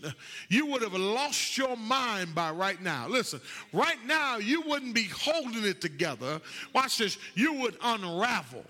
[0.48, 3.08] you would have lost your mind by right now.
[3.08, 3.42] Listen,
[3.74, 6.40] right now you wouldn't be holding it together.
[6.76, 7.18] Watch this.
[7.34, 8.64] You would unravel.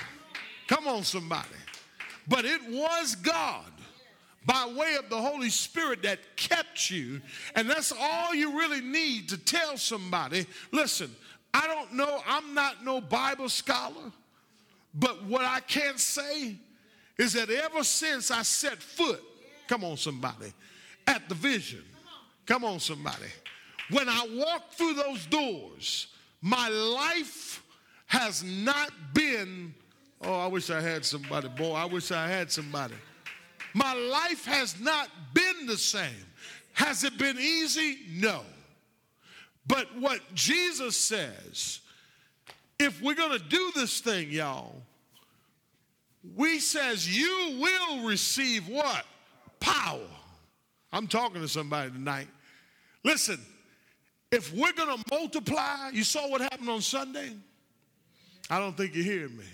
[0.67, 1.49] Come on, somebody.
[2.29, 3.65] But it was God
[4.45, 7.19] by way of the Holy Spirit that kept you.
[7.55, 10.45] And that's all you really need to tell somebody.
[10.71, 11.13] Listen,
[11.53, 14.13] I don't know, I'm not no Bible scholar,
[14.93, 16.55] but what I can say
[17.17, 19.21] is that ever since I set foot,
[19.67, 20.53] come on, somebody,
[21.07, 21.83] at the vision,
[22.45, 23.27] come on, somebody,
[23.89, 26.07] when I walk through those doors,
[26.41, 27.63] my life
[28.07, 29.73] has not been,
[30.21, 32.95] oh, I wish I had somebody, boy, I wish I had somebody.
[33.73, 36.25] My life has not been the same.
[36.73, 37.99] Has it been easy?
[38.11, 38.41] No.
[39.67, 41.79] But what Jesus says,
[42.81, 44.75] if we're going to do this thing, y'all,
[46.35, 49.05] we says you will receive what?
[49.59, 50.07] Power.
[50.91, 52.27] I'm talking to somebody tonight.
[53.03, 53.39] Listen,
[54.31, 57.31] if we're going to multiply, you saw what happened on Sunday?
[58.49, 59.45] I don't think you hear me.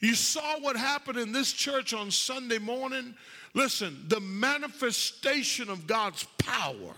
[0.00, 3.14] You saw what happened in this church on Sunday morning.
[3.54, 6.94] Listen, the manifestation of God's power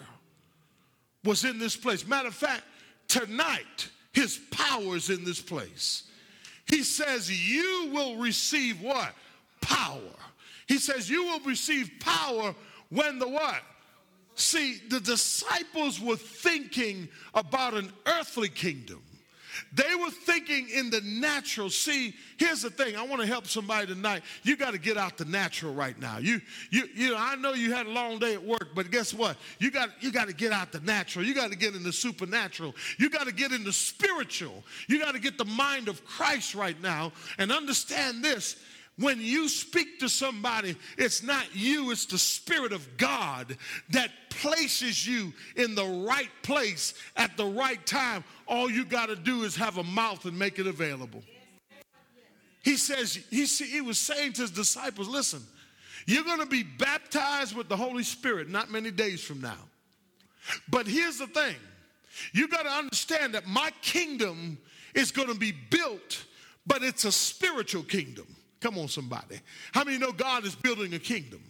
[1.25, 2.07] was in this place.
[2.07, 2.63] Matter of fact,
[3.09, 6.05] tonight, his power is in this place.
[6.67, 9.15] He says, You will receive what?
[9.61, 10.01] Power.
[10.67, 12.55] He says, You will receive power
[12.91, 13.63] when the what?
[14.35, 19.03] See, the disciples were thinking about an earthly kingdom.
[19.73, 21.71] They were thinking in the natural.
[21.71, 22.97] See, here's the thing.
[22.97, 24.23] I want to help somebody tonight.
[24.43, 26.19] You got to get out the natural right now.
[26.19, 29.15] You, you, you know, I know you had a long day at work, but guess
[29.15, 29.37] what?
[29.59, 31.25] You got, you got to get out the natural.
[31.25, 32.75] You got to get in the supernatural.
[32.99, 34.65] You got to get in the spiritual.
[34.89, 38.57] You got to get the mind of Christ right now and understand this.
[38.99, 43.57] When you speak to somebody, it's not you, it's the Spirit of God
[43.91, 48.23] that places you in the right place at the right time.
[48.53, 51.23] All you got to do is have a mouth and make it available.
[52.63, 55.43] He says, he, he was saying to his disciples, listen,
[56.07, 59.57] you're going to be baptized with the Holy Spirit not many days from now.
[60.69, 61.57] But here's the thing
[62.35, 64.59] you got to understand that my kingdom
[64.95, 66.23] is going to be built,
[66.67, 68.27] but it's a spiritual kingdom.
[68.61, 69.41] Come on, somebody.
[69.73, 71.43] How many know God is building a kingdom?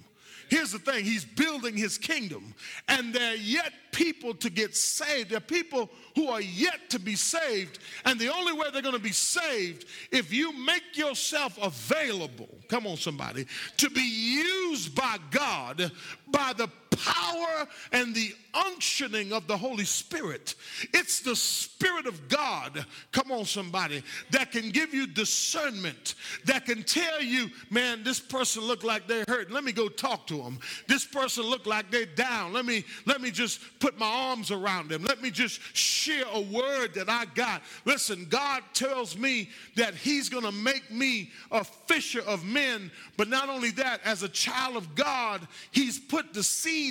[0.53, 2.55] Here's the thing He's building His kingdom,
[2.87, 5.31] and there are yet people to get saved.
[5.31, 8.95] There are people who are yet to be saved, and the only way they're going
[8.95, 13.47] to be saved if you make yourself available, come on, somebody,
[13.79, 15.91] to be used by God
[16.29, 16.69] by the
[17.05, 20.55] power and the unctioning of the Holy Spirit.
[20.93, 26.83] It's the Spirit of God, come on, somebody, that can give you discernment, that can
[26.83, 29.51] tell you, man, this person look like they're hurt.
[29.51, 30.59] Let me go talk to them.
[30.87, 32.53] This person look like they're down.
[32.53, 35.05] Let me let me just put my arms around them.
[35.05, 37.63] Let me just share a word that I got.
[37.85, 43.49] Listen, God tells me that He's to make me a fisher of men, but not
[43.49, 46.43] only that, as a child of God, He's put the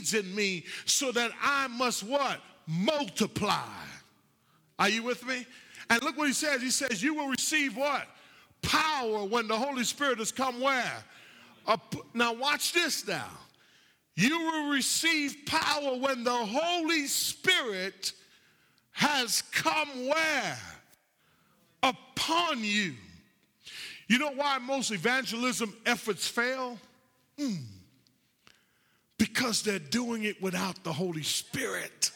[0.01, 2.39] seeds in me so that I must what?
[2.67, 3.63] Multiply.
[4.79, 5.45] Are you with me?
[5.89, 6.61] And look what he says.
[6.61, 8.07] He says, You will receive what?
[8.61, 11.03] Power when the Holy Spirit has come where?
[11.67, 13.29] Up, now, watch this now.
[14.15, 18.13] You will receive power when the Holy Spirit
[18.91, 20.57] has come where?
[21.83, 22.93] Upon you.
[24.07, 26.77] You know why most evangelism efforts fail?
[27.39, 27.70] Mm
[29.21, 32.11] because they're doing it without the Holy Spirit.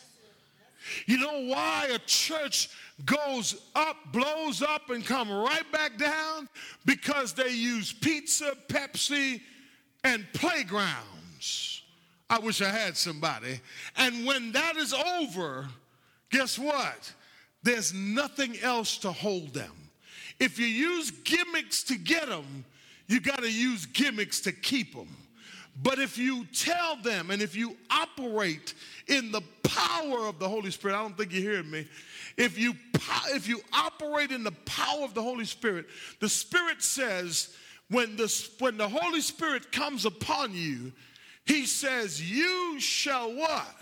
[1.06, 2.70] You know why a church
[3.06, 6.50] goes up, blows up, and come right back down?
[6.86, 9.42] Because they use pizza, Pepsi,
[10.04, 11.84] and playgrounds.
[12.28, 13.60] I wish I had somebody.
[13.98, 15.68] And when that is over,
[16.32, 17.14] guess what?
[17.66, 19.72] there's nothing else to hold them.
[20.40, 22.64] If you use gimmicks to get them,
[23.08, 25.10] you got to use gimmicks to keep them.
[25.82, 28.74] But if you tell them and if you operate
[29.08, 31.88] in the power of the Holy Spirit, I don't think you're hearing me.
[32.38, 32.76] If you
[33.30, 35.88] if you operate in the power of the Holy Spirit,
[36.22, 37.54] the Spirit says
[37.90, 40.94] when the when the Holy Spirit comes upon you,
[41.46, 43.76] he says, "You shall what?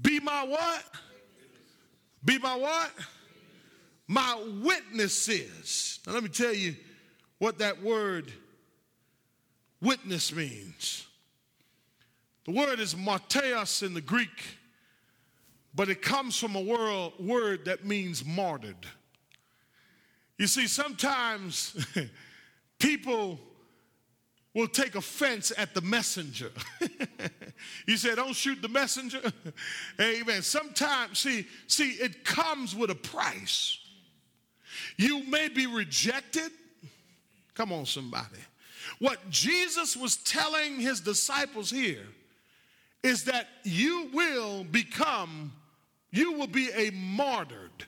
[0.00, 0.84] Be my what?
[2.24, 2.90] Be my what?
[4.06, 6.76] My witnesses." Now let me tell you
[7.38, 8.32] what that word
[9.80, 11.06] witness means.
[12.44, 14.58] The word is martyrs in the Greek,
[15.74, 18.86] but it comes from a word, word that means martyred.
[20.38, 21.76] You see, sometimes
[22.78, 23.38] people
[24.54, 26.50] will take offense at the messenger.
[27.86, 29.20] you say, don't shoot the messenger.
[30.00, 30.42] Amen.
[30.42, 33.78] Sometimes, see, see, it comes with a price.
[34.96, 36.50] You may be rejected.
[37.54, 38.38] Come on, somebody.
[38.98, 42.06] What Jesus was telling his disciples here
[43.02, 45.52] is that you will become,
[46.10, 47.86] you will be a martyred.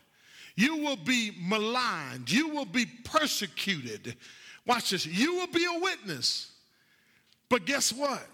[0.57, 2.31] You will be maligned.
[2.31, 4.15] You will be persecuted.
[4.67, 5.07] Watch this.
[5.07, 6.53] You will be a witness.
[7.49, 8.27] But guess what?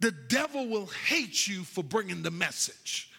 [0.00, 3.10] The devil will hate you for bringing the message.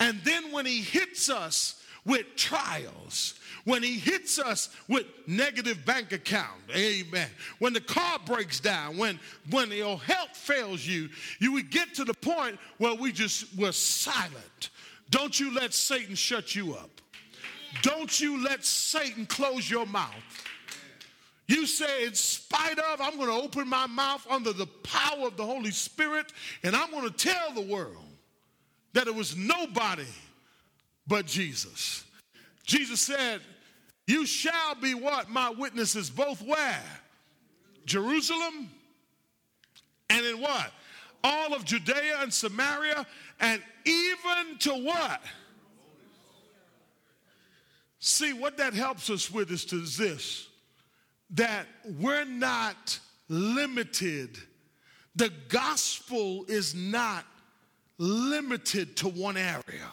[0.00, 6.12] And then when he hits us with trials, when he hits us with negative bank
[6.12, 7.28] account, amen.
[7.58, 9.20] When the car breaks down, when
[9.50, 13.72] when your health fails you, you would get to the point where we just were
[13.72, 14.70] silent.
[15.10, 16.90] Don't you let Satan shut you up.
[17.82, 20.10] Don't you let Satan close your mouth.
[21.46, 25.36] You say, in spite of, I'm going to open my mouth under the power of
[25.36, 28.04] the Holy Spirit, and I'm going to tell the world
[28.94, 30.06] that it was nobody
[31.06, 32.04] but Jesus.
[32.64, 33.40] Jesus said,
[34.06, 35.28] You shall be what?
[35.28, 36.82] My witnesses, both where?
[37.84, 38.70] Jerusalem
[40.10, 40.70] and in what?
[41.24, 43.06] All of Judea and Samaria,
[43.40, 45.20] and even to what?
[47.98, 50.48] See, what that helps us with is to this
[51.30, 51.66] that
[51.98, 52.98] we're not
[53.28, 54.36] limited.
[55.16, 57.24] The gospel is not
[57.98, 59.88] limited to one area.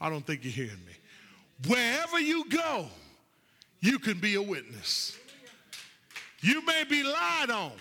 [0.00, 0.92] I don't think you're hearing me.
[1.66, 2.88] Wherever you go,
[3.80, 5.16] you can be a witness.
[6.40, 7.72] You may be lied on.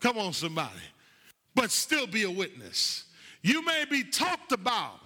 [0.00, 0.70] Come on, somebody.
[1.54, 3.04] But still be a witness.
[3.42, 5.00] You may be talked about,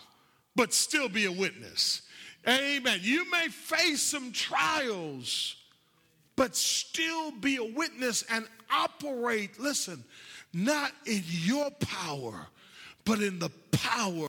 [0.54, 2.02] but still be a witness.
[2.48, 3.00] Amen.
[3.02, 5.56] You may face some trials,
[6.36, 10.04] but still be a witness and operate, listen,
[10.52, 12.46] not in your power,
[13.04, 14.28] but in the power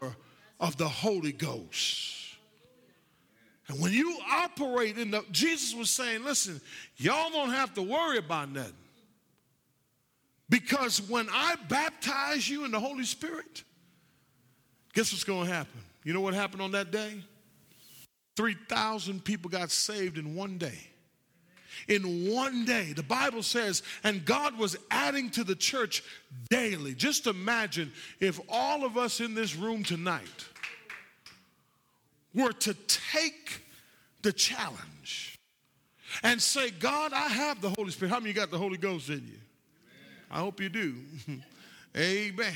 [0.59, 2.16] of the Holy Ghost.
[3.67, 6.61] And when you operate in the, Jesus was saying, listen,
[6.95, 8.73] y'all don't have to worry about nothing.
[10.49, 13.63] Because when I baptize you in the Holy Spirit,
[14.93, 15.81] guess what's going to happen?
[16.05, 17.21] You know what happened on that day?
[18.37, 20.79] 3,000 people got saved in one day.
[21.89, 26.03] In one day, the Bible says, and God was adding to the church
[26.49, 26.93] daily.
[26.93, 30.45] Just imagine if all of us in this room tonight
[32.37, 33.63] were to take
[34.21, 35.37] the challenge
[36.23, 38.11] and say, God, I have the Holy Spirit.
[38.11, 39.21] How many you got the Holy Ghost in you?
[39.21, 39.41] Amen.
[40.31, 40.95] I hope you do.
[41.97, 42.53] Amen.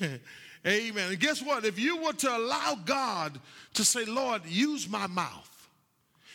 [0.66, 1.10] Amen.
[1.10, 1.64] And guess what?
[1.64, 3.38] If you were to allow God
[3.74, 5.68] to say, Lord, use my mouth,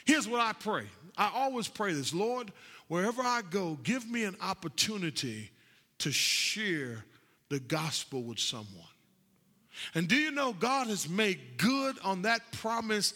[0.06, 0.86] here's what I pray.
[1.18, 2.52] I always pray this Lord,
[2.88, 5.52] wherever I go, give me an opportunity
[6.00, 7.04] to share
[7.50, 8.89] the gospel with someone.
[9.96, 13.14] And do you know God has made good on that promise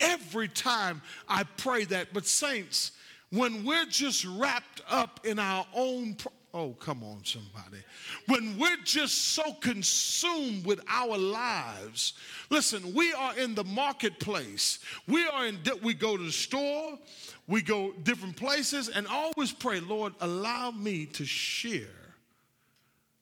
[0.00, 2.12] every time I pray that?
[2.12, 2.92] But, saints,
[3.30, 7.82] when we're just wrapped up in our own pro- Oh, come on, somebody.
[8.26, 12.14] When we're just so consumed with our lives,
[12.48, 14.78] listen, we are in the marketplace.
[15.06, 16.98] We are in, we go to the store,
[17.46, 21.86] we go different places, and always pray, Lord, allow me to share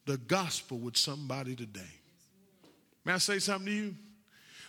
[0.05, 1.96] the gospel with somebody today.
[3.07, 3.95] May I say something to you?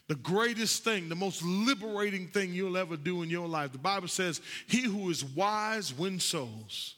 [0.07, 3.72] The greatest thing, the most liberating thing you'll ever do in your life.
[3.72, 6.95] The Bible says, He who is wise wins souls.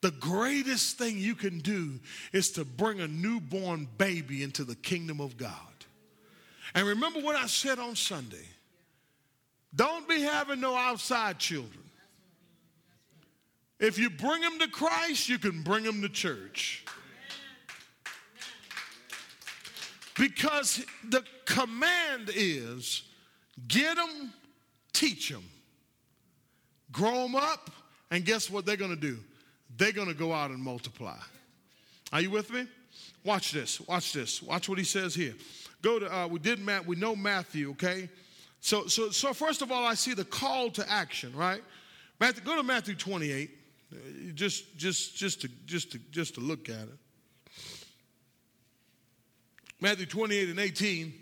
[0.00, 2.00] The greatest thing you can do
[2.32, 5.54] is to bring a newborn baby into the kingdom of God.
[6.74, 8.46] And remember what I said on Sunday
[9.72, 11.84] don't be having no outside children.
[13.78, 16.84] If you bring them to Christ, you can bring them to church.
[20.16, 23.02] Because the command is
[23.68, 24.32] get them,
[24.92, 25.44] teach them,
[26.92, 27.70] grow them up,
[28.10, 29.18] and guess what they're going to do?
[29.76, 31.16] They're going to go out and multiply.
[32.12, 32.66] Are you with me?
[33.24, 33.80] Watch this.
[33.82, 34.42] Watch this.
[34.42, 35.34] Watch what he says here.
[35.82, 36.86] Go to uh, we did Matt.
[36.86, 37.70] We know Matthew.
[37.70, 38.08] Okay.
[38.60, 41.34] So so so first of all, I see the call to action.
[41.34, 41.62] Right.
[42.18, 42.42] Matthew.
[42.42, 43.50] Go to Matthew 28.
[43.92, 43.96] Uh,
[44.34, 46.98] just just just to just to just to look at it.
[49.80, 51.14] Matthew 28 and 18.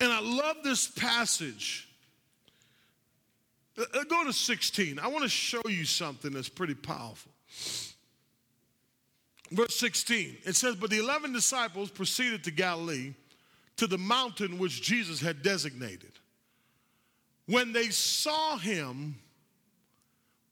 [0.00, 1.88] And I love this passage.
[3.78, 4.98] Uh, uh, go to 16.
[4.98, 7.32] I want to show you something that's pretty powerful.
[9.50, 13.14] Verse 16, it says, But the 11 disciples proceeded to Galilee,
[13.76, 16.12] to the mountain which Jesus had designated.
[17.46, 19.16] When they saw him,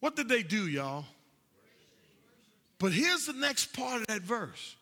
[0.00, 1.04] what did they do, y'all?
[2.78, 4.76] But here's the next part of that verse.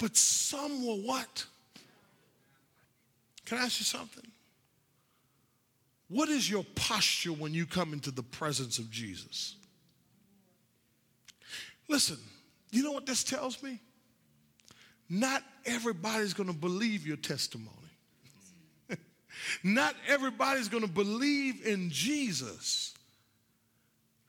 [0.00, 1.44] But some were what?
[3.44, 4.26] Can I ask you something?
[6.08, 9.56] What is your posture when you come into the presence of Jesus?
[11.86, 12.16] Listen,
[12.72, 13.78] you know what this tells me?
[15.10, 17.68] Not everybody's going to believe your testimony.
[19.62, 22.94] Not everybody's going to believe in Jesus.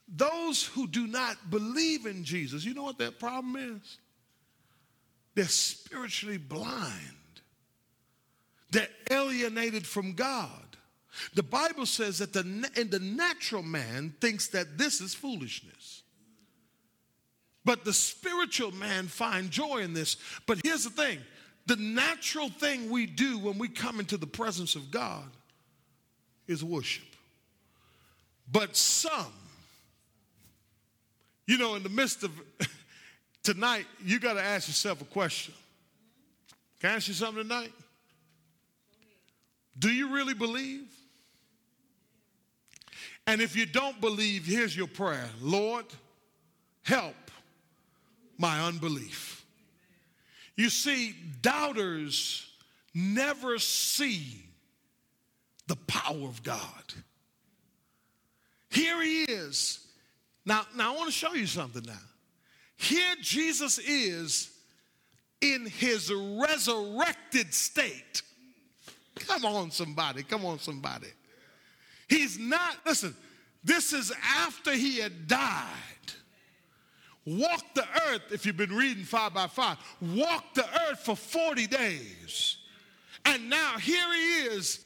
[0.07, 3.97] Those who do not believe in Jesus, you know what that problem is?
[5.36, 6.95] They're spiritually blind.
[8.71, 10.49] They're alienated from God.
[11.34, 12.41] The Bible says that the,
[12.77, 16.03] and the natural man thinks that this is foolishness.
[17.63, 20.17] But the spiritual man find joy in this.
[20.47, 21.19] But here's the thing
[21.67, 25.29] the natural thing we do when we come into the presence of God
[26.47, 27.05] is worship.
[28.51, 29.32] But some,
[31.45, 32.32] you know, in the midst of
[33.44, 35.54] tonight, you got to ask yourself a question.
[36.80, 37.72] Can I ask you something tonight?
[39.78, 40.88] Do you really believe?
[43.28, 45.86] And if you don't believe, here's your prayer Lord,
[46.84, 47.16] help
[48.38, 49.46] my unbelief.
[50.56, 52.48] You see, doubters
[52.94, 54.46] never see
[55.68, 56.60] the power of God.
[58.70, 59.86] Here he is.
[60.46, 61.94] Now, now I want to show you something now.
[62.82, 64.49] Here Jesus is
[65.39, 68.21] in his resurrected state.
[69.15, 70.23] Come on, somebody.
[70.23, 71.07] Come on, somebody.
[72.07, 73.15] He's not, listen,
[73.63, 75.67] this is after he had died
[77.25, 81.67] walked the earth, if you've been reading five by five, walked the earth for 40
[81.67, 82.57] days.
[83.25, 84.86] And now here he is.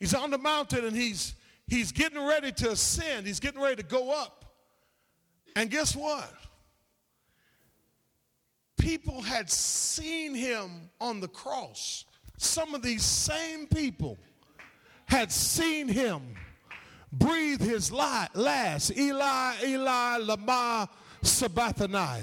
[0.00, 1.34] He's on the mountain and he's
[1.68, 3.26] he's getting ready to ascend.
[3.26, 4.44] He's getting ready to go up.
[5.54, 6.32] And guess what?
[8.80, 12.06] people had seen him on the cross.
[12.38, 14.18] Some of these same people
[15.06, 16.22] had seen him
[17.12, 18.96] breathe his last.
[18.96, 20.88] Eli, Eli, lama
[21.22, 22.22] sabachthani.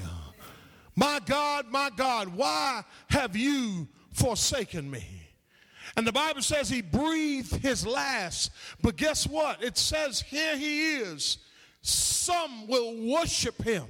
[0.95, 5.16] My God, my God, why have you forsaken me?
[5.97, 8.51] And the Bible says he breathed his last.
[8.81, 9.61] But guess what?
[9.61, 11.39] It says here he is.
[11.81, 13.87] Some will worship him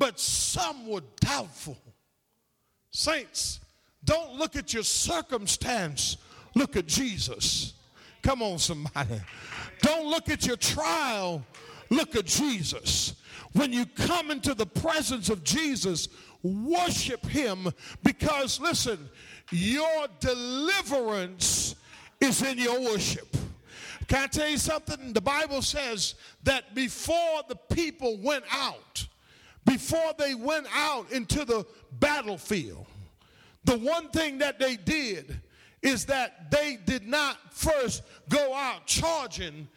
[0.00, 1.76] but some were doubtful.
[2.90, 3.60] Saints,
[4.02, 6.16] don't look at your circumstance,
[6.54, 7.74] look at Jesus.
[8.22, 9.20] Come on, somebody.
[9.82, 11.44] Don't look at your trial,
[11.90, 13.14] look at Jesus.
[13.52, 16.08] When you come into the presence of Jesus,
[16.42, 17.68] worship him
[18.02, 19.08] because, listen,
[19.50, 21.74] your deliverance
[22.20, 23.36] is in your worship.
[24.08, 25.12] Can I tell you something?
[25.12, 29.06] The Bible says that before the people went out,
[29.64, 31.64] before they went out into the
[32.00, 32.86] battlefield,
[33.64, 35.40] the one thing that they did
[35.82, 39.68] is that they did not first go out charging,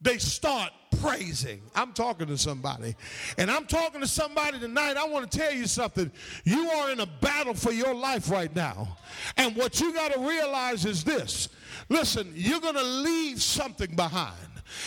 [0.00, 0.70] they start
[1.02, 1.60] praising.
[1.74, 2.94] I'm talking to somebody.
[3.36, 4.96] And I'm talking to somebody tonight.
[4.96, 6.10] I want to tell you something.
[6.44, 8.96] You are in a battle for your life right now.
[9.36, 11.48] And what you got to realize is this
[11.88, 14.36] listen, you're going to leave something behind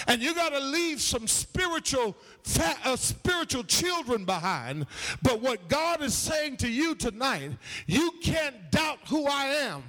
[0.08, 2.16] and you got to leave some spiritual
[2.60, 4.88] uh, spiritual children behind
[5.22, 7.52] but what god is saying to you tonight
[7.86, 9.84] you can't doubt who i am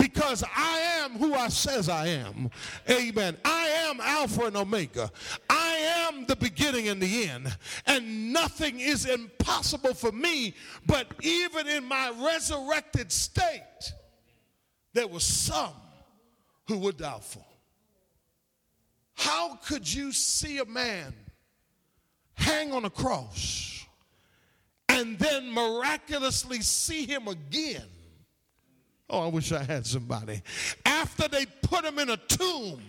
[0.00, 2.50] because I am who I says I am.
[2.88, 3.36] Amen.
[3.44, 5.10] I am Alpha and Omega.
[5.48, 7.54] I am the beginning and the end,
[7.86, 10.54] and nothing is impossible for me.
[10.86, 13.92] But even in my resurrected state,
[14.94, 15.74] there were some
[16.66, 17.46] who were doubtful.
[19.14, 21.12] How could you see a man
[22.34, 23.84] hang on a cross
[24.88, 27.84] and then miraculously see him again?
[29.10, 30.40] Oh, I wish I had somebody.
[30.86, 32.80] After they put him in a tomb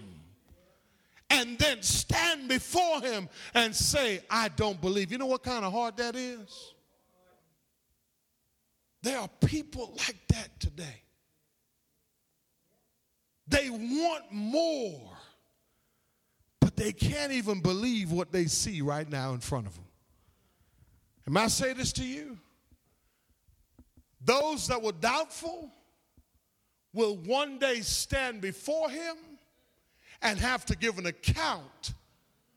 [1.32, 5.12] and then stand before him and say, I don't believe.
[5.12, 6.74] You know what kind of heart that is?
[9.02, 11.02] There are people like that today.
[13.48, 15.10] They want more,
[16.60, 19.86] but they can't even believe what they see right now in front of them.
[21.26, 22.38] And I say this to you?
[24.24, 25.72] Those that were doubtful
[26.94, 29.16] will one day stand before him
[30.22, 31.94] and have to give an account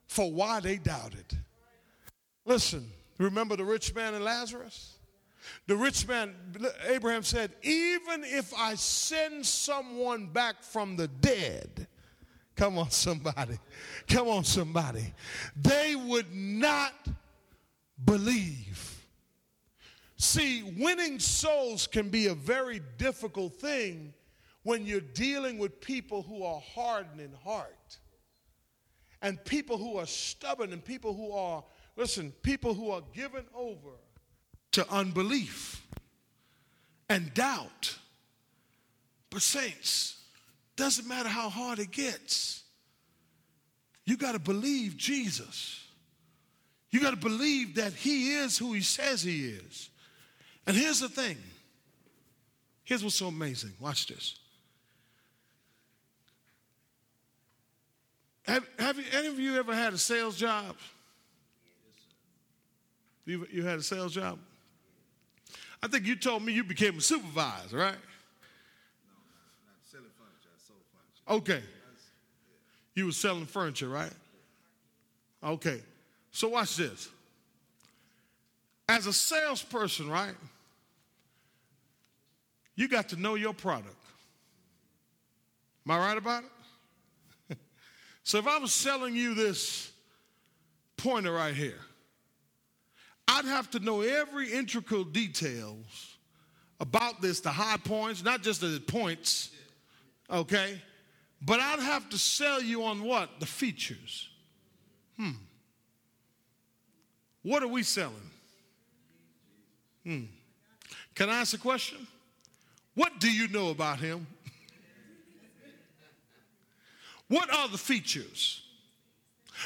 [0.06, 1.38] for why they doubted.
[2.44, 4.98] Listen, remember the rich man and Lazarus?
[5.66, 6.34] The rich man,
[6.86, 11.86] Abraham said, Even if I send someone back from the dead,
[12.56, 13.58] come on, somebody,
[14.08, 15.12] come on, somebody,
[15.56, 16.94] they would not
[18.04, 19.06] believe.
[20.16, 24.14] See, winning souls can be a very difficult thing
[24.64, 27.98] when you're dealing with people who are hardened in heart
[29.22, 31.62] and people who are stubborn and people who are,
[31.96, 33.90] listen, people who are given over
[34.72, 35.86] to unbelief
[37.08, 37.96] and doubt.
[39.30, 40.22] But, saints,
[40.76, 42.62] doesn't matter how hard it gets,
[44.06, 45.86] you got to believe Jesus.
[46.90, 49.90] You got to believe that He is who He says He is.
[50.66, 51.36] And here's the thing
[52.84, 53.72] here's what's so amazing.
[53.80, 54.38] Watch this.
[58.46, 60.76] Have, have you, any of you ever had a sales job?
[63.24, 64.38] You, you had a sales job?
[65.82, 67.92] I think you told me you became a supervisor, right?
[67.92, 70.50] No, not, not selling furniture.
[70.54, 71.42] I sold furniture.
[71.42, 71.62] Okay.
[72.94, 74.12] You were selling furniture, right?
[75.42, 75.80] Okay.
[76.30, 77.08] So watch this.
[78.88, 80.34] As a salesperson, right?
[82.76, 83.94] You got to know your product.
[85.86, 86.50] Am I right about it?
[88.24, 89.92] So if I was selling you this
[90.96, 91.78] pointer right here,
[93.28, 96.16] I'd have to know every integral details
[96.80, 99.50] about this, the high points, not just the points,
[100.30, 100.80] okay?
[101.42, 103.40] But I'd have to sell you on what?
[103.40, 104.28] The features.
[105.16, 105.32] Hmm.
[107.42, 108.30] What are we selling?
[110.04, 110.24] Hmm.
[111.14, 112.06] Can I ask a question?
[112.94, 114.26] What do you know about him?
[117.28, 118.62] What are the features?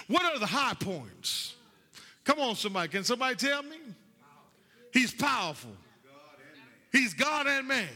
[0.06, 1.54] What are the high points?
[2.24, 2.88] Come on, somebody.
[2.88, 3.78] Can somebody tell me?
[4.92, 5.70] He's powerful.
[6.92, 7.88] He's God and man.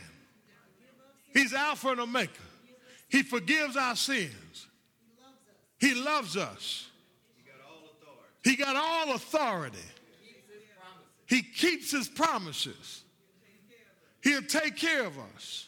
[1.33, 2.31] He's Alpha and Omega.
[3.09, 4.67] He forgives our sins.
[5.79, 6.89] He loves us.
[8.45, 9.79] He got all authority.
[11.27, 13.05] He keeps his promises.
[14.23, 15.67] He'll take care of us.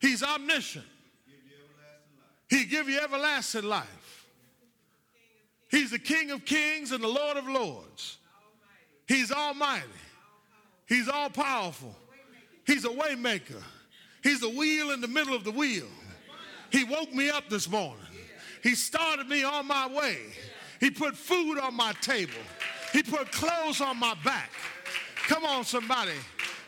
[0.00, 0.84] He's omniscient.
[2.48, 4.26] He give you everlasting life.
[5.68, 8.18] He's the King of kings and the Lord of lords.
[9.08, 9.84] He's almighty.
[10.86, 11.94] He's all powerful.
[12.66, 13.62] He's a waymaker.
[14.22, 15.86] He's the wheel in the middle of the wheel.
[16.70, 17.98] He woke me up this morning.
[18.62, 20.18] He started me on my way.
[20.80, 22.32] He put food on my table.
[22.92, 24.50] He put clothes on my back.
[25.28, 26.12] Come on, somebody.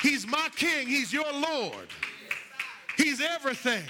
[0.00, 0.86] He's my king.
[0.86, 1.88] He's your Lord.
[2.96, 3.84] He's everything.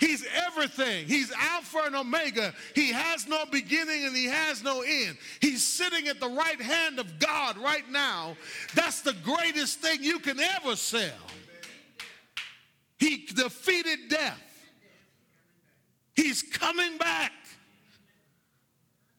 [0.00, 1.06] He's everything.
[1.06, 2.54] He's Alpha and Omega.
[2.74, 5.16] He has no beginning and he has no end.
[5.40, 8.36] He's sitting at the right hand of God right now.
[8.74, 11.10] That's the greatest thing you can ever sell.
[12.98, 14.42] He defeated death.
[16.14, 17.32] He's coming back.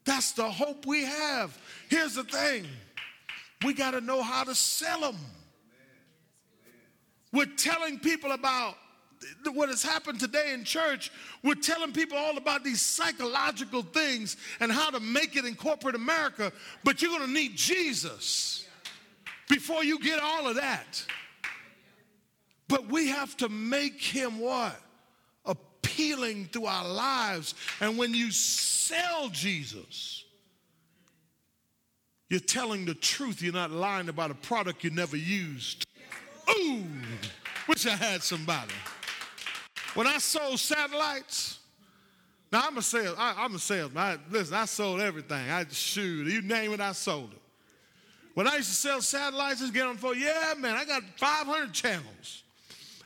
[0.06, 1.58] That's the hope we have.
[1.90, 2.66] Here's the thing
[3.64, 5.18] we got to know how to sell them.
[7.32, 8.76] We're telling people about
[9.54, 11.12] what has happened today in church,
[11.44, 15.96] we're telling people all about these psychological things and how to make it in corporate
[15.96, 16.52] America,
[16.84, 18.66] but you're going to need Jesus
[19.50, 21.06] before you get all of that.
[22.68, 24.80] But we have to make him what?
[25.46, 27.56] Appealing through our lives.
[27.82, 30.24] And when you sell Jesus,
[32.30, 33.42] you're telling the truth.
[33.42, 35.88] You're not lying about a product you never used.
[36.50, 36.84] Ooh,
[37.68, 38.74] wish I had somebody.
[39.94, 41.60] When I sold satellites,
[42.52, 43.16] Now I'm a sales.
[43.18, 44.02] I, am a salesman.
[44.02, 45.50] I, listen, I sold everything.
[45.50, 47.42] I shoot, you name it, I sold it.
[48.34, 50.20] When I used to sell satellites, just get on the phone.
[50.20, 52.44] Yeah, man, I got 500 channels.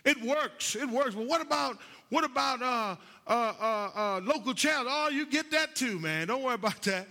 [0.06, 0.76] It works.
[0.76, 1.16] It works.
[1.16, 1.78] But what about
[2.10, 4.88] what about uh, uh, uh, uh, local channels?
[4.90, 6.28] Oh, you get that too, man.
[6.28, 7.08] Don't worry about that.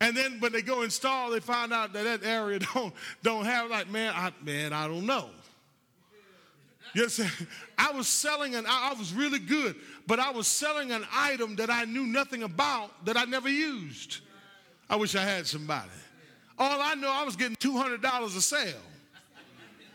[0.00, 3.70] And then when they go install, they find out that that area don't don't have
[3.70, 5.28] like man, I, man, I don't know.
[6.94, 7.20] Yes,
[7.78, 9.76] I was selling an, I was really good,
[10.06, 14.18] but I was selling an item that I knew nothing about that I never used.
[14.88, 15.90] I wish I had somebody.
[16.58, 18.74] All I know, I was getting $200 a sale.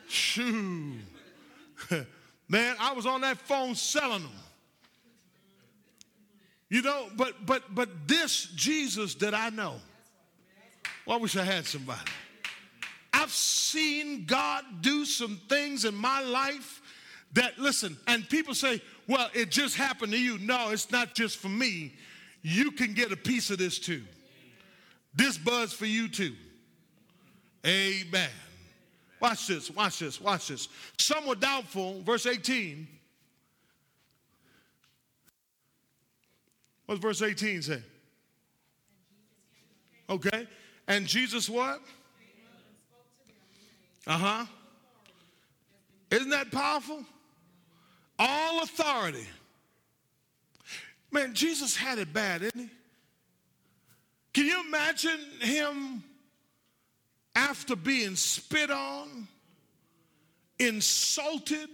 [0.07, 0.93] Shoo.
[2.47, 4.31] Man, I was on that phone selling them.
[6.69, 9.75] You know, but but but this Jesus that I know.
[11.05, 12.01] Well, I wish I had somebody.
[13.13, 16.81] I've seen God do some things in my life
[17.35, 20.37] that, listen, and people say, well, it just happened to you.
[20.39, 21.93] No, it's not just for me.
[22.41, 24.03] You can get a piece of this too.
[25.13, 26.33] This buzz for you too.
[27.65, 28.29] Amen.
[29.19, 30.69] Watch this, watch this, watch this.
[30.97, 32.87] Some were doubtful, verse 18.
[36.85, 37.81] What's verse 18 say?
[40.09, 40.47] Okay.
[40.87, 41.81] And Jesus what?
[44.07, 44.45] Uh huh.
[46.11, 47.03] Isn't that powerful?
[48.17, 49.27] All authority.
[51.11, 52.69] Man, Jesus had it bad, didn't he?
[54.33, 56.03] Can you imagine him
[57.35, 59.27] after being spit on,
[60.59, 61.69] insulted?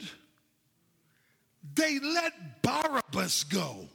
[1.76, 3.88] They let Barabbas go.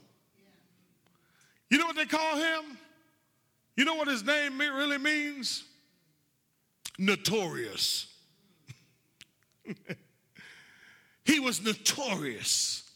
[1.69, 2.77] You know what they call him?
[3.75, 5.63] You know what his name really means?
[6.97, 8.07] Notorious.
[11.27, 12.89] he was notorious.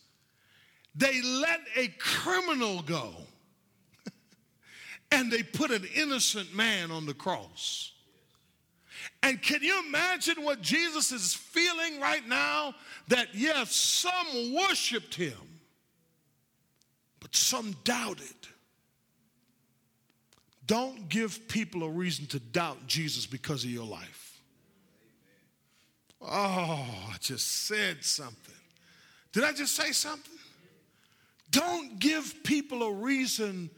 [0.95, 3.11] They let a criminal go
[5.11, 7.91] and they put an innocent man on the cross.
[9.21, 12.73] And can you imagine what Jesus is feeling right now?
[13.09, 15.59] That yes, some worshiped him,
[17.19, 18.27] but some doubted.
[20.65, 24.20] Don't give people a reason to doubt Jesus because of your life.
[26.21, 28.55] Oh, I just said something.
[29.33, 30.37] Did I just say something?
[31.49, 33.69] Don't give people a reason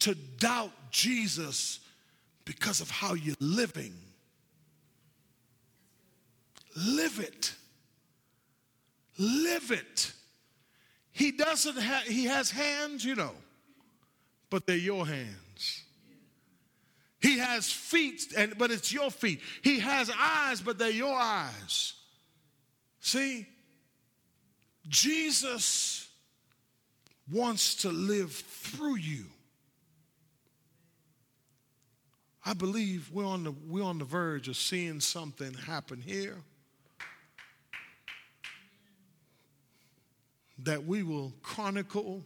[0.00, 1.80] to doubt Jesus
[2.44, 3.94] because of how you're living.
[6.76, 7.54] Live it.
[9.18, 10.12] Live it.
[11.10, 13.34] He doesn't have, he has hands, you know,
[14.50, 15.47] but they're your hands.
[17.20, 19.40] He has feet, and, but it's your feet.
[19.62, 21.94] He has eyes, but they're your eyes.
[23.00, 23.46] See,
[24.88, 26.08] Jesus
[27.30, 29.24] wants to live through you.
[32.44, 36.36] I believe we're on the, we're on the verge of seeing something happen here
[40.60, 42.22] that we will chronicle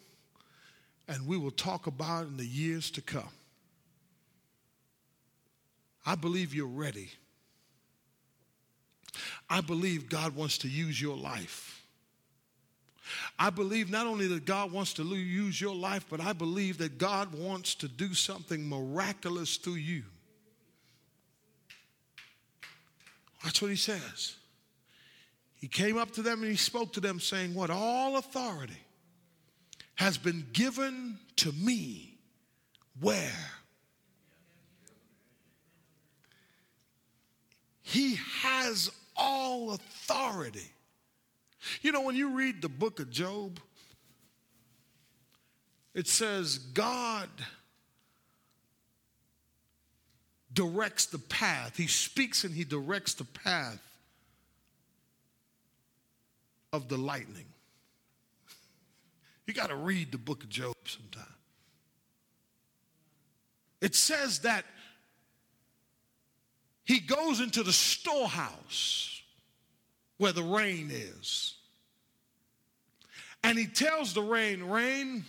[1.08, 3.28] and we will talk about in the years to come.
[6.04, 7.10] I believe you're ready.
[9.48, 11.84] I believe God wants to use your life.
[13.38, 16.98] I believe not only that God wants to use your life, but I believe that
[16.98, 20.04] God wants to do something miraculous through you.
[23.44, 24.36] That's what he says.
[25.56, 27.70] He came up to them and he spoke to them, saying, What?
[27.70, 28.80] All authority
[29.96, 32.18] has been given to me.
[33.00, 33.30] Where?
[37.92, 40.70] He has all authority.
[41.82, 43.60] You know, when you read the book of Job,
[45.92, 47.28] it says God
[50.54, 51.76] directs the path.
[51.76, 53.82] He speaks and he directs the path
[56.72, 57.44] of the lightning.
[59.46, 61.26] You got to read the book of Job sometime.
[63.82, 64.64] It says that
[66.84, 69.22] he goes into the storehouse
[70.18, 71.54] where the rain is.
[73.44, 75.24] And he tells the rain, Rain,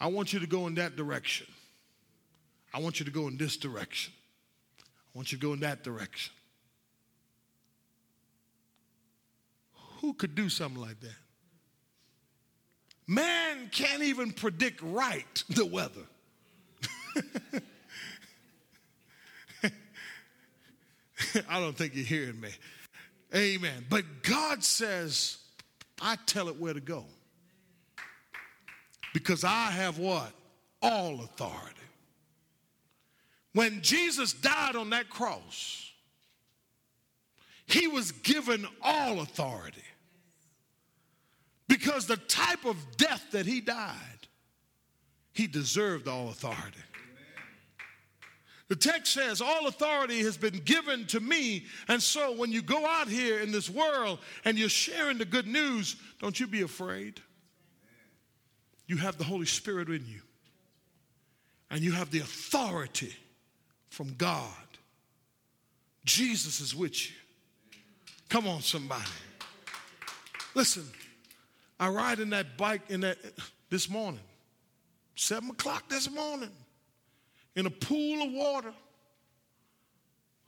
[0.00, 1.46] I want you to go in that direction.
[2.74, 4.12] I want you to go in this direction.
[4.80, 6.32] I want you to go in that direction.
[10.00, 11.14] Who could do something like that?
[13.06, 16.06] Man can't even predict right the weather.
[21.48, 22.50] I don't think you're hearing me.
[23.34, 23.86] Amen.
[23.88, 25.38] But God says,
[26.00, 27.04] I tell it where to go.
[29.14, 30.32] Because I have what?
[30.80, 31.76] All authority.
[33.54, 35.90] When Jesus died on that cross,
[37.66, 39.82] he was given all authority.
[41.68, 43.96] Because the type of death that he died,
[45.32, 46.80] he deserved all authority.
[48.72, 51.66] The text says, All authority has been given to me.
[51.88, 55.46] And so when you go out here in this world and you're sharing the good
[55.46, 57.20] news, don't you be afraid.
[58.86, 60.22] You have the Holy Spirit in you,
[61.70, 63.14] and you have the authority
[63.90, 64.48] from God.
[66.06, 67.14] Jesus is with you.
[68.30, 69.04] Come on, somebody.
[70.54, 70.84] Listen,
[71.78, 73.18] I ride in that bike in that
[73.68, 74.24] this morning,
[75.14, 76.48] seven o'clock this morning
[77.54, 78.72] in a pool of water.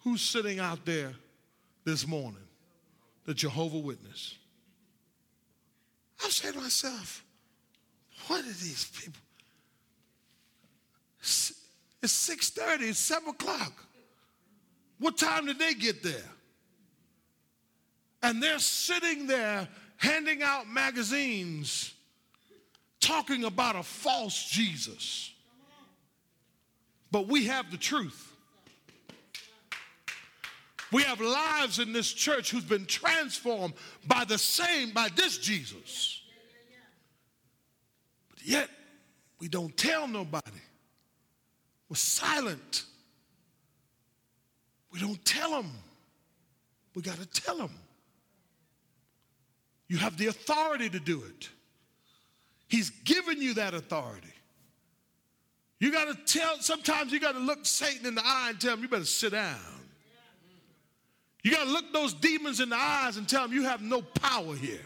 [0.01, 1.13] Who's sitting out there
[1.85, 2.41] this morning?
[3.25, 4.37] The Jehovah Witness.
[6.23, 7.25] I say to myself,
[8.27, 9.21] what are these people?
[11.21, 11.53] It's
[12.03, 13.73] 6:30, it's 7 o'clock.
[14.99, 16.31] What time did they get there?
[18.23, 21.93] And they're sitting there handing out magazines
[23.01, 25.34] talking about a false Jesus
[27.15, 28.33] but we have the truth.
[30.91, 36.23] We have lives in this church who's been transformed by the same, by this Jesus.
[38.31, 38.69] But yet,
[39.39, 40.59] we don't tell nobody.
[41.89, 42.83] We're silent.
[44.91, 45.71] We don't tell them.
[46.97, 47.79] We got to tell them.
[49.87, 51.49] You have the authority to do it.
[52.67, 54.34] He's given you that authority.
[55.85, 58.72] You got to tell, sometimes you got to look Satan in the eye and tell
[58.72, 59.59] him, you better sit down.
[61.43, 64.01] You got to look those demons in the eyes and tell them, you have no
[64.01, 64.80] power here.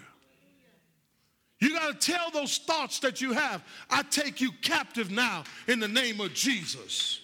[1.61, 5.79] You got to tell those thoughts that you have, I take you captive now in
[5.79, 7.21] the name of Jesus.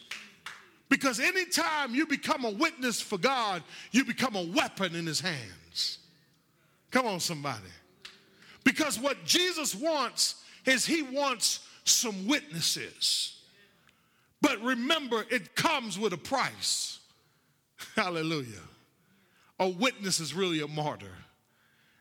[0.89, 3.61] Because anytime you become a witness for God,
[3.91, 5.99] you become a weapon in his hands.
[6.93, 7.59] Come on, somebody.
[8.63, 13.34] Because what Jesus wants is he wants some witnesses.
[14.45, 16.99] But remember, it comes with a price.
[17.97, 18.61] Hallelujah.
[19.59, 21.17] A witness is really a martyr.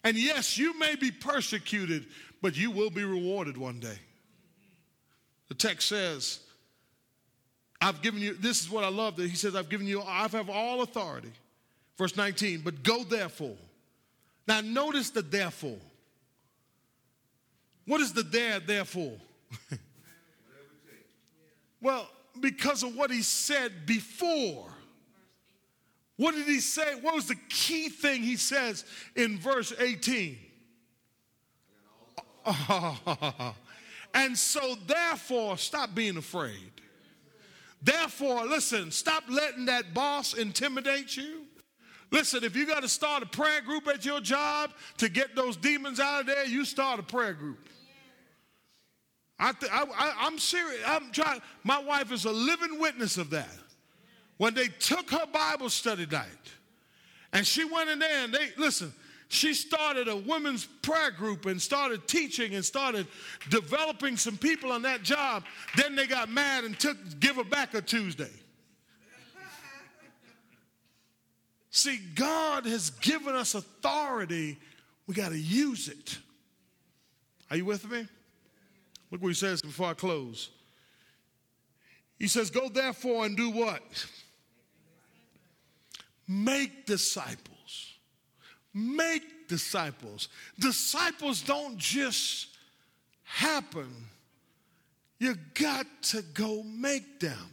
[0.03, 2.05] And yes, you may be persecuted,
[2.41, 3.97] but you will be rewarded one day.
[5.47, 6.41] The text says,
[7.79, 10.27] I've given you, this is what I love that he says, I've given you, I
[10.27, 11.31] have all authority.
[11.97, 13.55] Verse 19, but go therefore.
[14.49, 15.79] Now notice the therefore.
[17.85, 19.13] What is the there, therefore?
[21.81, 22.09] well,
[22.39, 24.69] because of what he said before.
[26.17, 26.95] What did he say?
[27.01, 30.37] What was the key thing he says in verse 18?
[34.13, 36.71] and so, therefore, stop being afraid.
[37.81, 41.41] Therefore, listen, stop letting that boss intimidate you.
[42.11, 45.57] Listen, if you got to start a prayer group at your job to get those
[45.57, 47.67] demons out of there, you start a prayer group.
[49.39, 50.81] I, th- I, am serious.
[50.85, 51.41] I'm trying.
[51.63, 53.49] My wife is a living witness of that.
[54.37, 56.27] When they took her Bible study night,
[57.31, 58.93] and she went in there and they listen.
[59.33, 63.07] She started a women's prayer group and started teaching and started
[63.49, 65.43] developing some people on that job.
[65.75, 68.29] Then they got mad and took give her back a Tuesday.
[71.71, 74.59] See, God has given us authority.
[75.07, 76.19] We got to use it.
[77.49, 78.07] Are you with me?
[79.13, 80.49] Look what he says before I close.
[82.17, 84.07] He says, Go therefore and do what?
[86.27, 87.93] Make disciples.
[88.73, 90.29] Make disciples.
[90.57, 92.47] Disciples don't just
[93.23, 93.87] happen,
[95.19, 97.51] you got to go make them.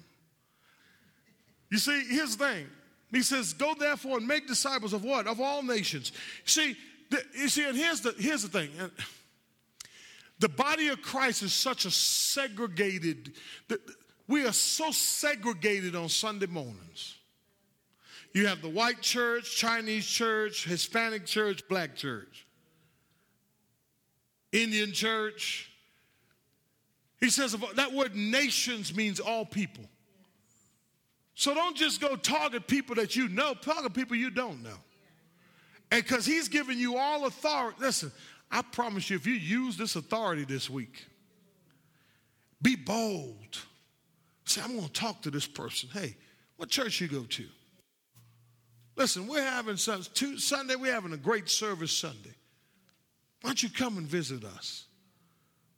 [1.69, 2.67] You see, here's the thing.
[3.11, 5.27] He says, Go therefore and make disciples of what?
[5.27, 6.13] Of all nations.
[6.47, 6.75] See,
[7.11, 8.71] the, you see, and here's the here's the thing.
[10.41, 13.35] The body of Christ is such a segregated,
[14.27, 17.17] we are so segregated on Sunday mornings.
[18.33, 22.47] You have the white church, Chinese church, Hispanic church, black church,
[24.51, 25.71] Indian church.
[27.21, 29.85] He says that word nations means all people.
[31.35, 34.79] So don't just go target people that you know, target people you don't know.
[35.91, 37.77] And because he's giving you all authority.
[37.81, 38.13] Listen,
[38.51, 41.07] I promise you, if you use this authority this week,
[42.61, 43.59] be bold.
[44.45, 45.89] Say, I'm going to talk to this person.
[45.93, 46.17] Hey,
[46.57, 47.47] what church you go to?
[48.97, 52.35] Listen, we're having some, two, Sunday, we're having a great service Sunday.
[53.41, 54.85] Why don't you come and visit us?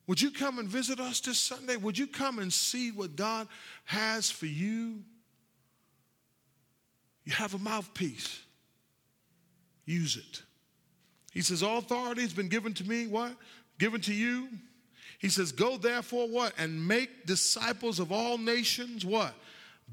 [0.06, 1.76] Would you come and visit us this Sunday?
[1.76, 3.46] Would you come and see what God
[3.84, 5.02] has for you?
[7.24, 8.40] You have a mouthpiece.
[9.84, 10.42] Use it.
[11.32, 13.32] He says, All authority has been given to me, what?
[13.78, 14.48] Given to you.
[15.18, 16.52] He says, Go therefore, what?
[16.58, 19.34] And make disciples of all nations, what?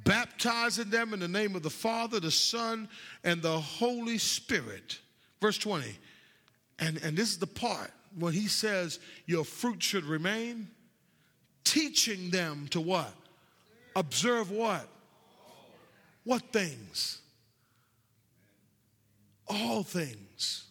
[0.04, 2.88] Baptizing them in the name of the Father, the Son,
[3.24, 5.00] and the Holy Spirit.
[5.42, 5.86] Verse 20.
[6.80, 10.68] And, and this is the part when he says, Your fruit should remain,
[11.64, 13.14] teaching them to what?
[13.96, 14.88] Observe what?
[16.24, 17.22] What things?
[19.48, 20.69] All things.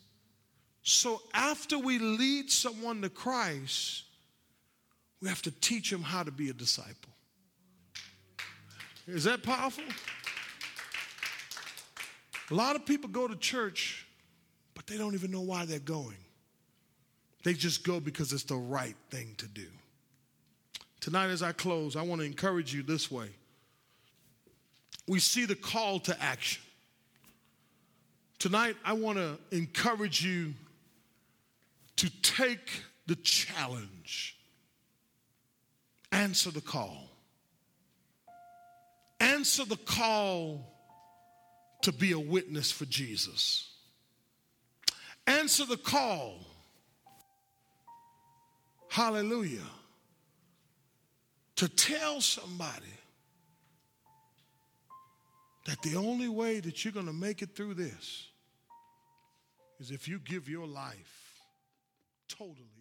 [0.88, 4.04] So after we lead someone to Christ,
[5.20, 7.12] we have to teach them how to be a disciple.
[9.06, 9.84] Is that powerful?
[12.50, 14.06] A lot of people go to church,
[14.72, 16.16] but they don't even know why they're going.
[17.44, 19.66] They just go because it's the right thing to do.
[21.00, 23.28] Tonight, as I close, I want to encourage you this way.
[25.06, 26.62] We see the call to action.
[28.38, 30.54] Tonight, I want to encourage you
[31.98, 34.36] to take the challenge,
[36.10, 37.08] answer the call.
[39.20, 40.64] Answer the call
[41.82, 43.70] to be a witness for Jesus.
[45.26, 46.38] Answer the call
[48.88, 49.60] Hallelujah.
[51.56, 52.86] To tell somebody
[55.66, 58.28] that the only way that you're going to make it through this
[59.78, 61.17] is if you give your life
[62.28, 62.77] totally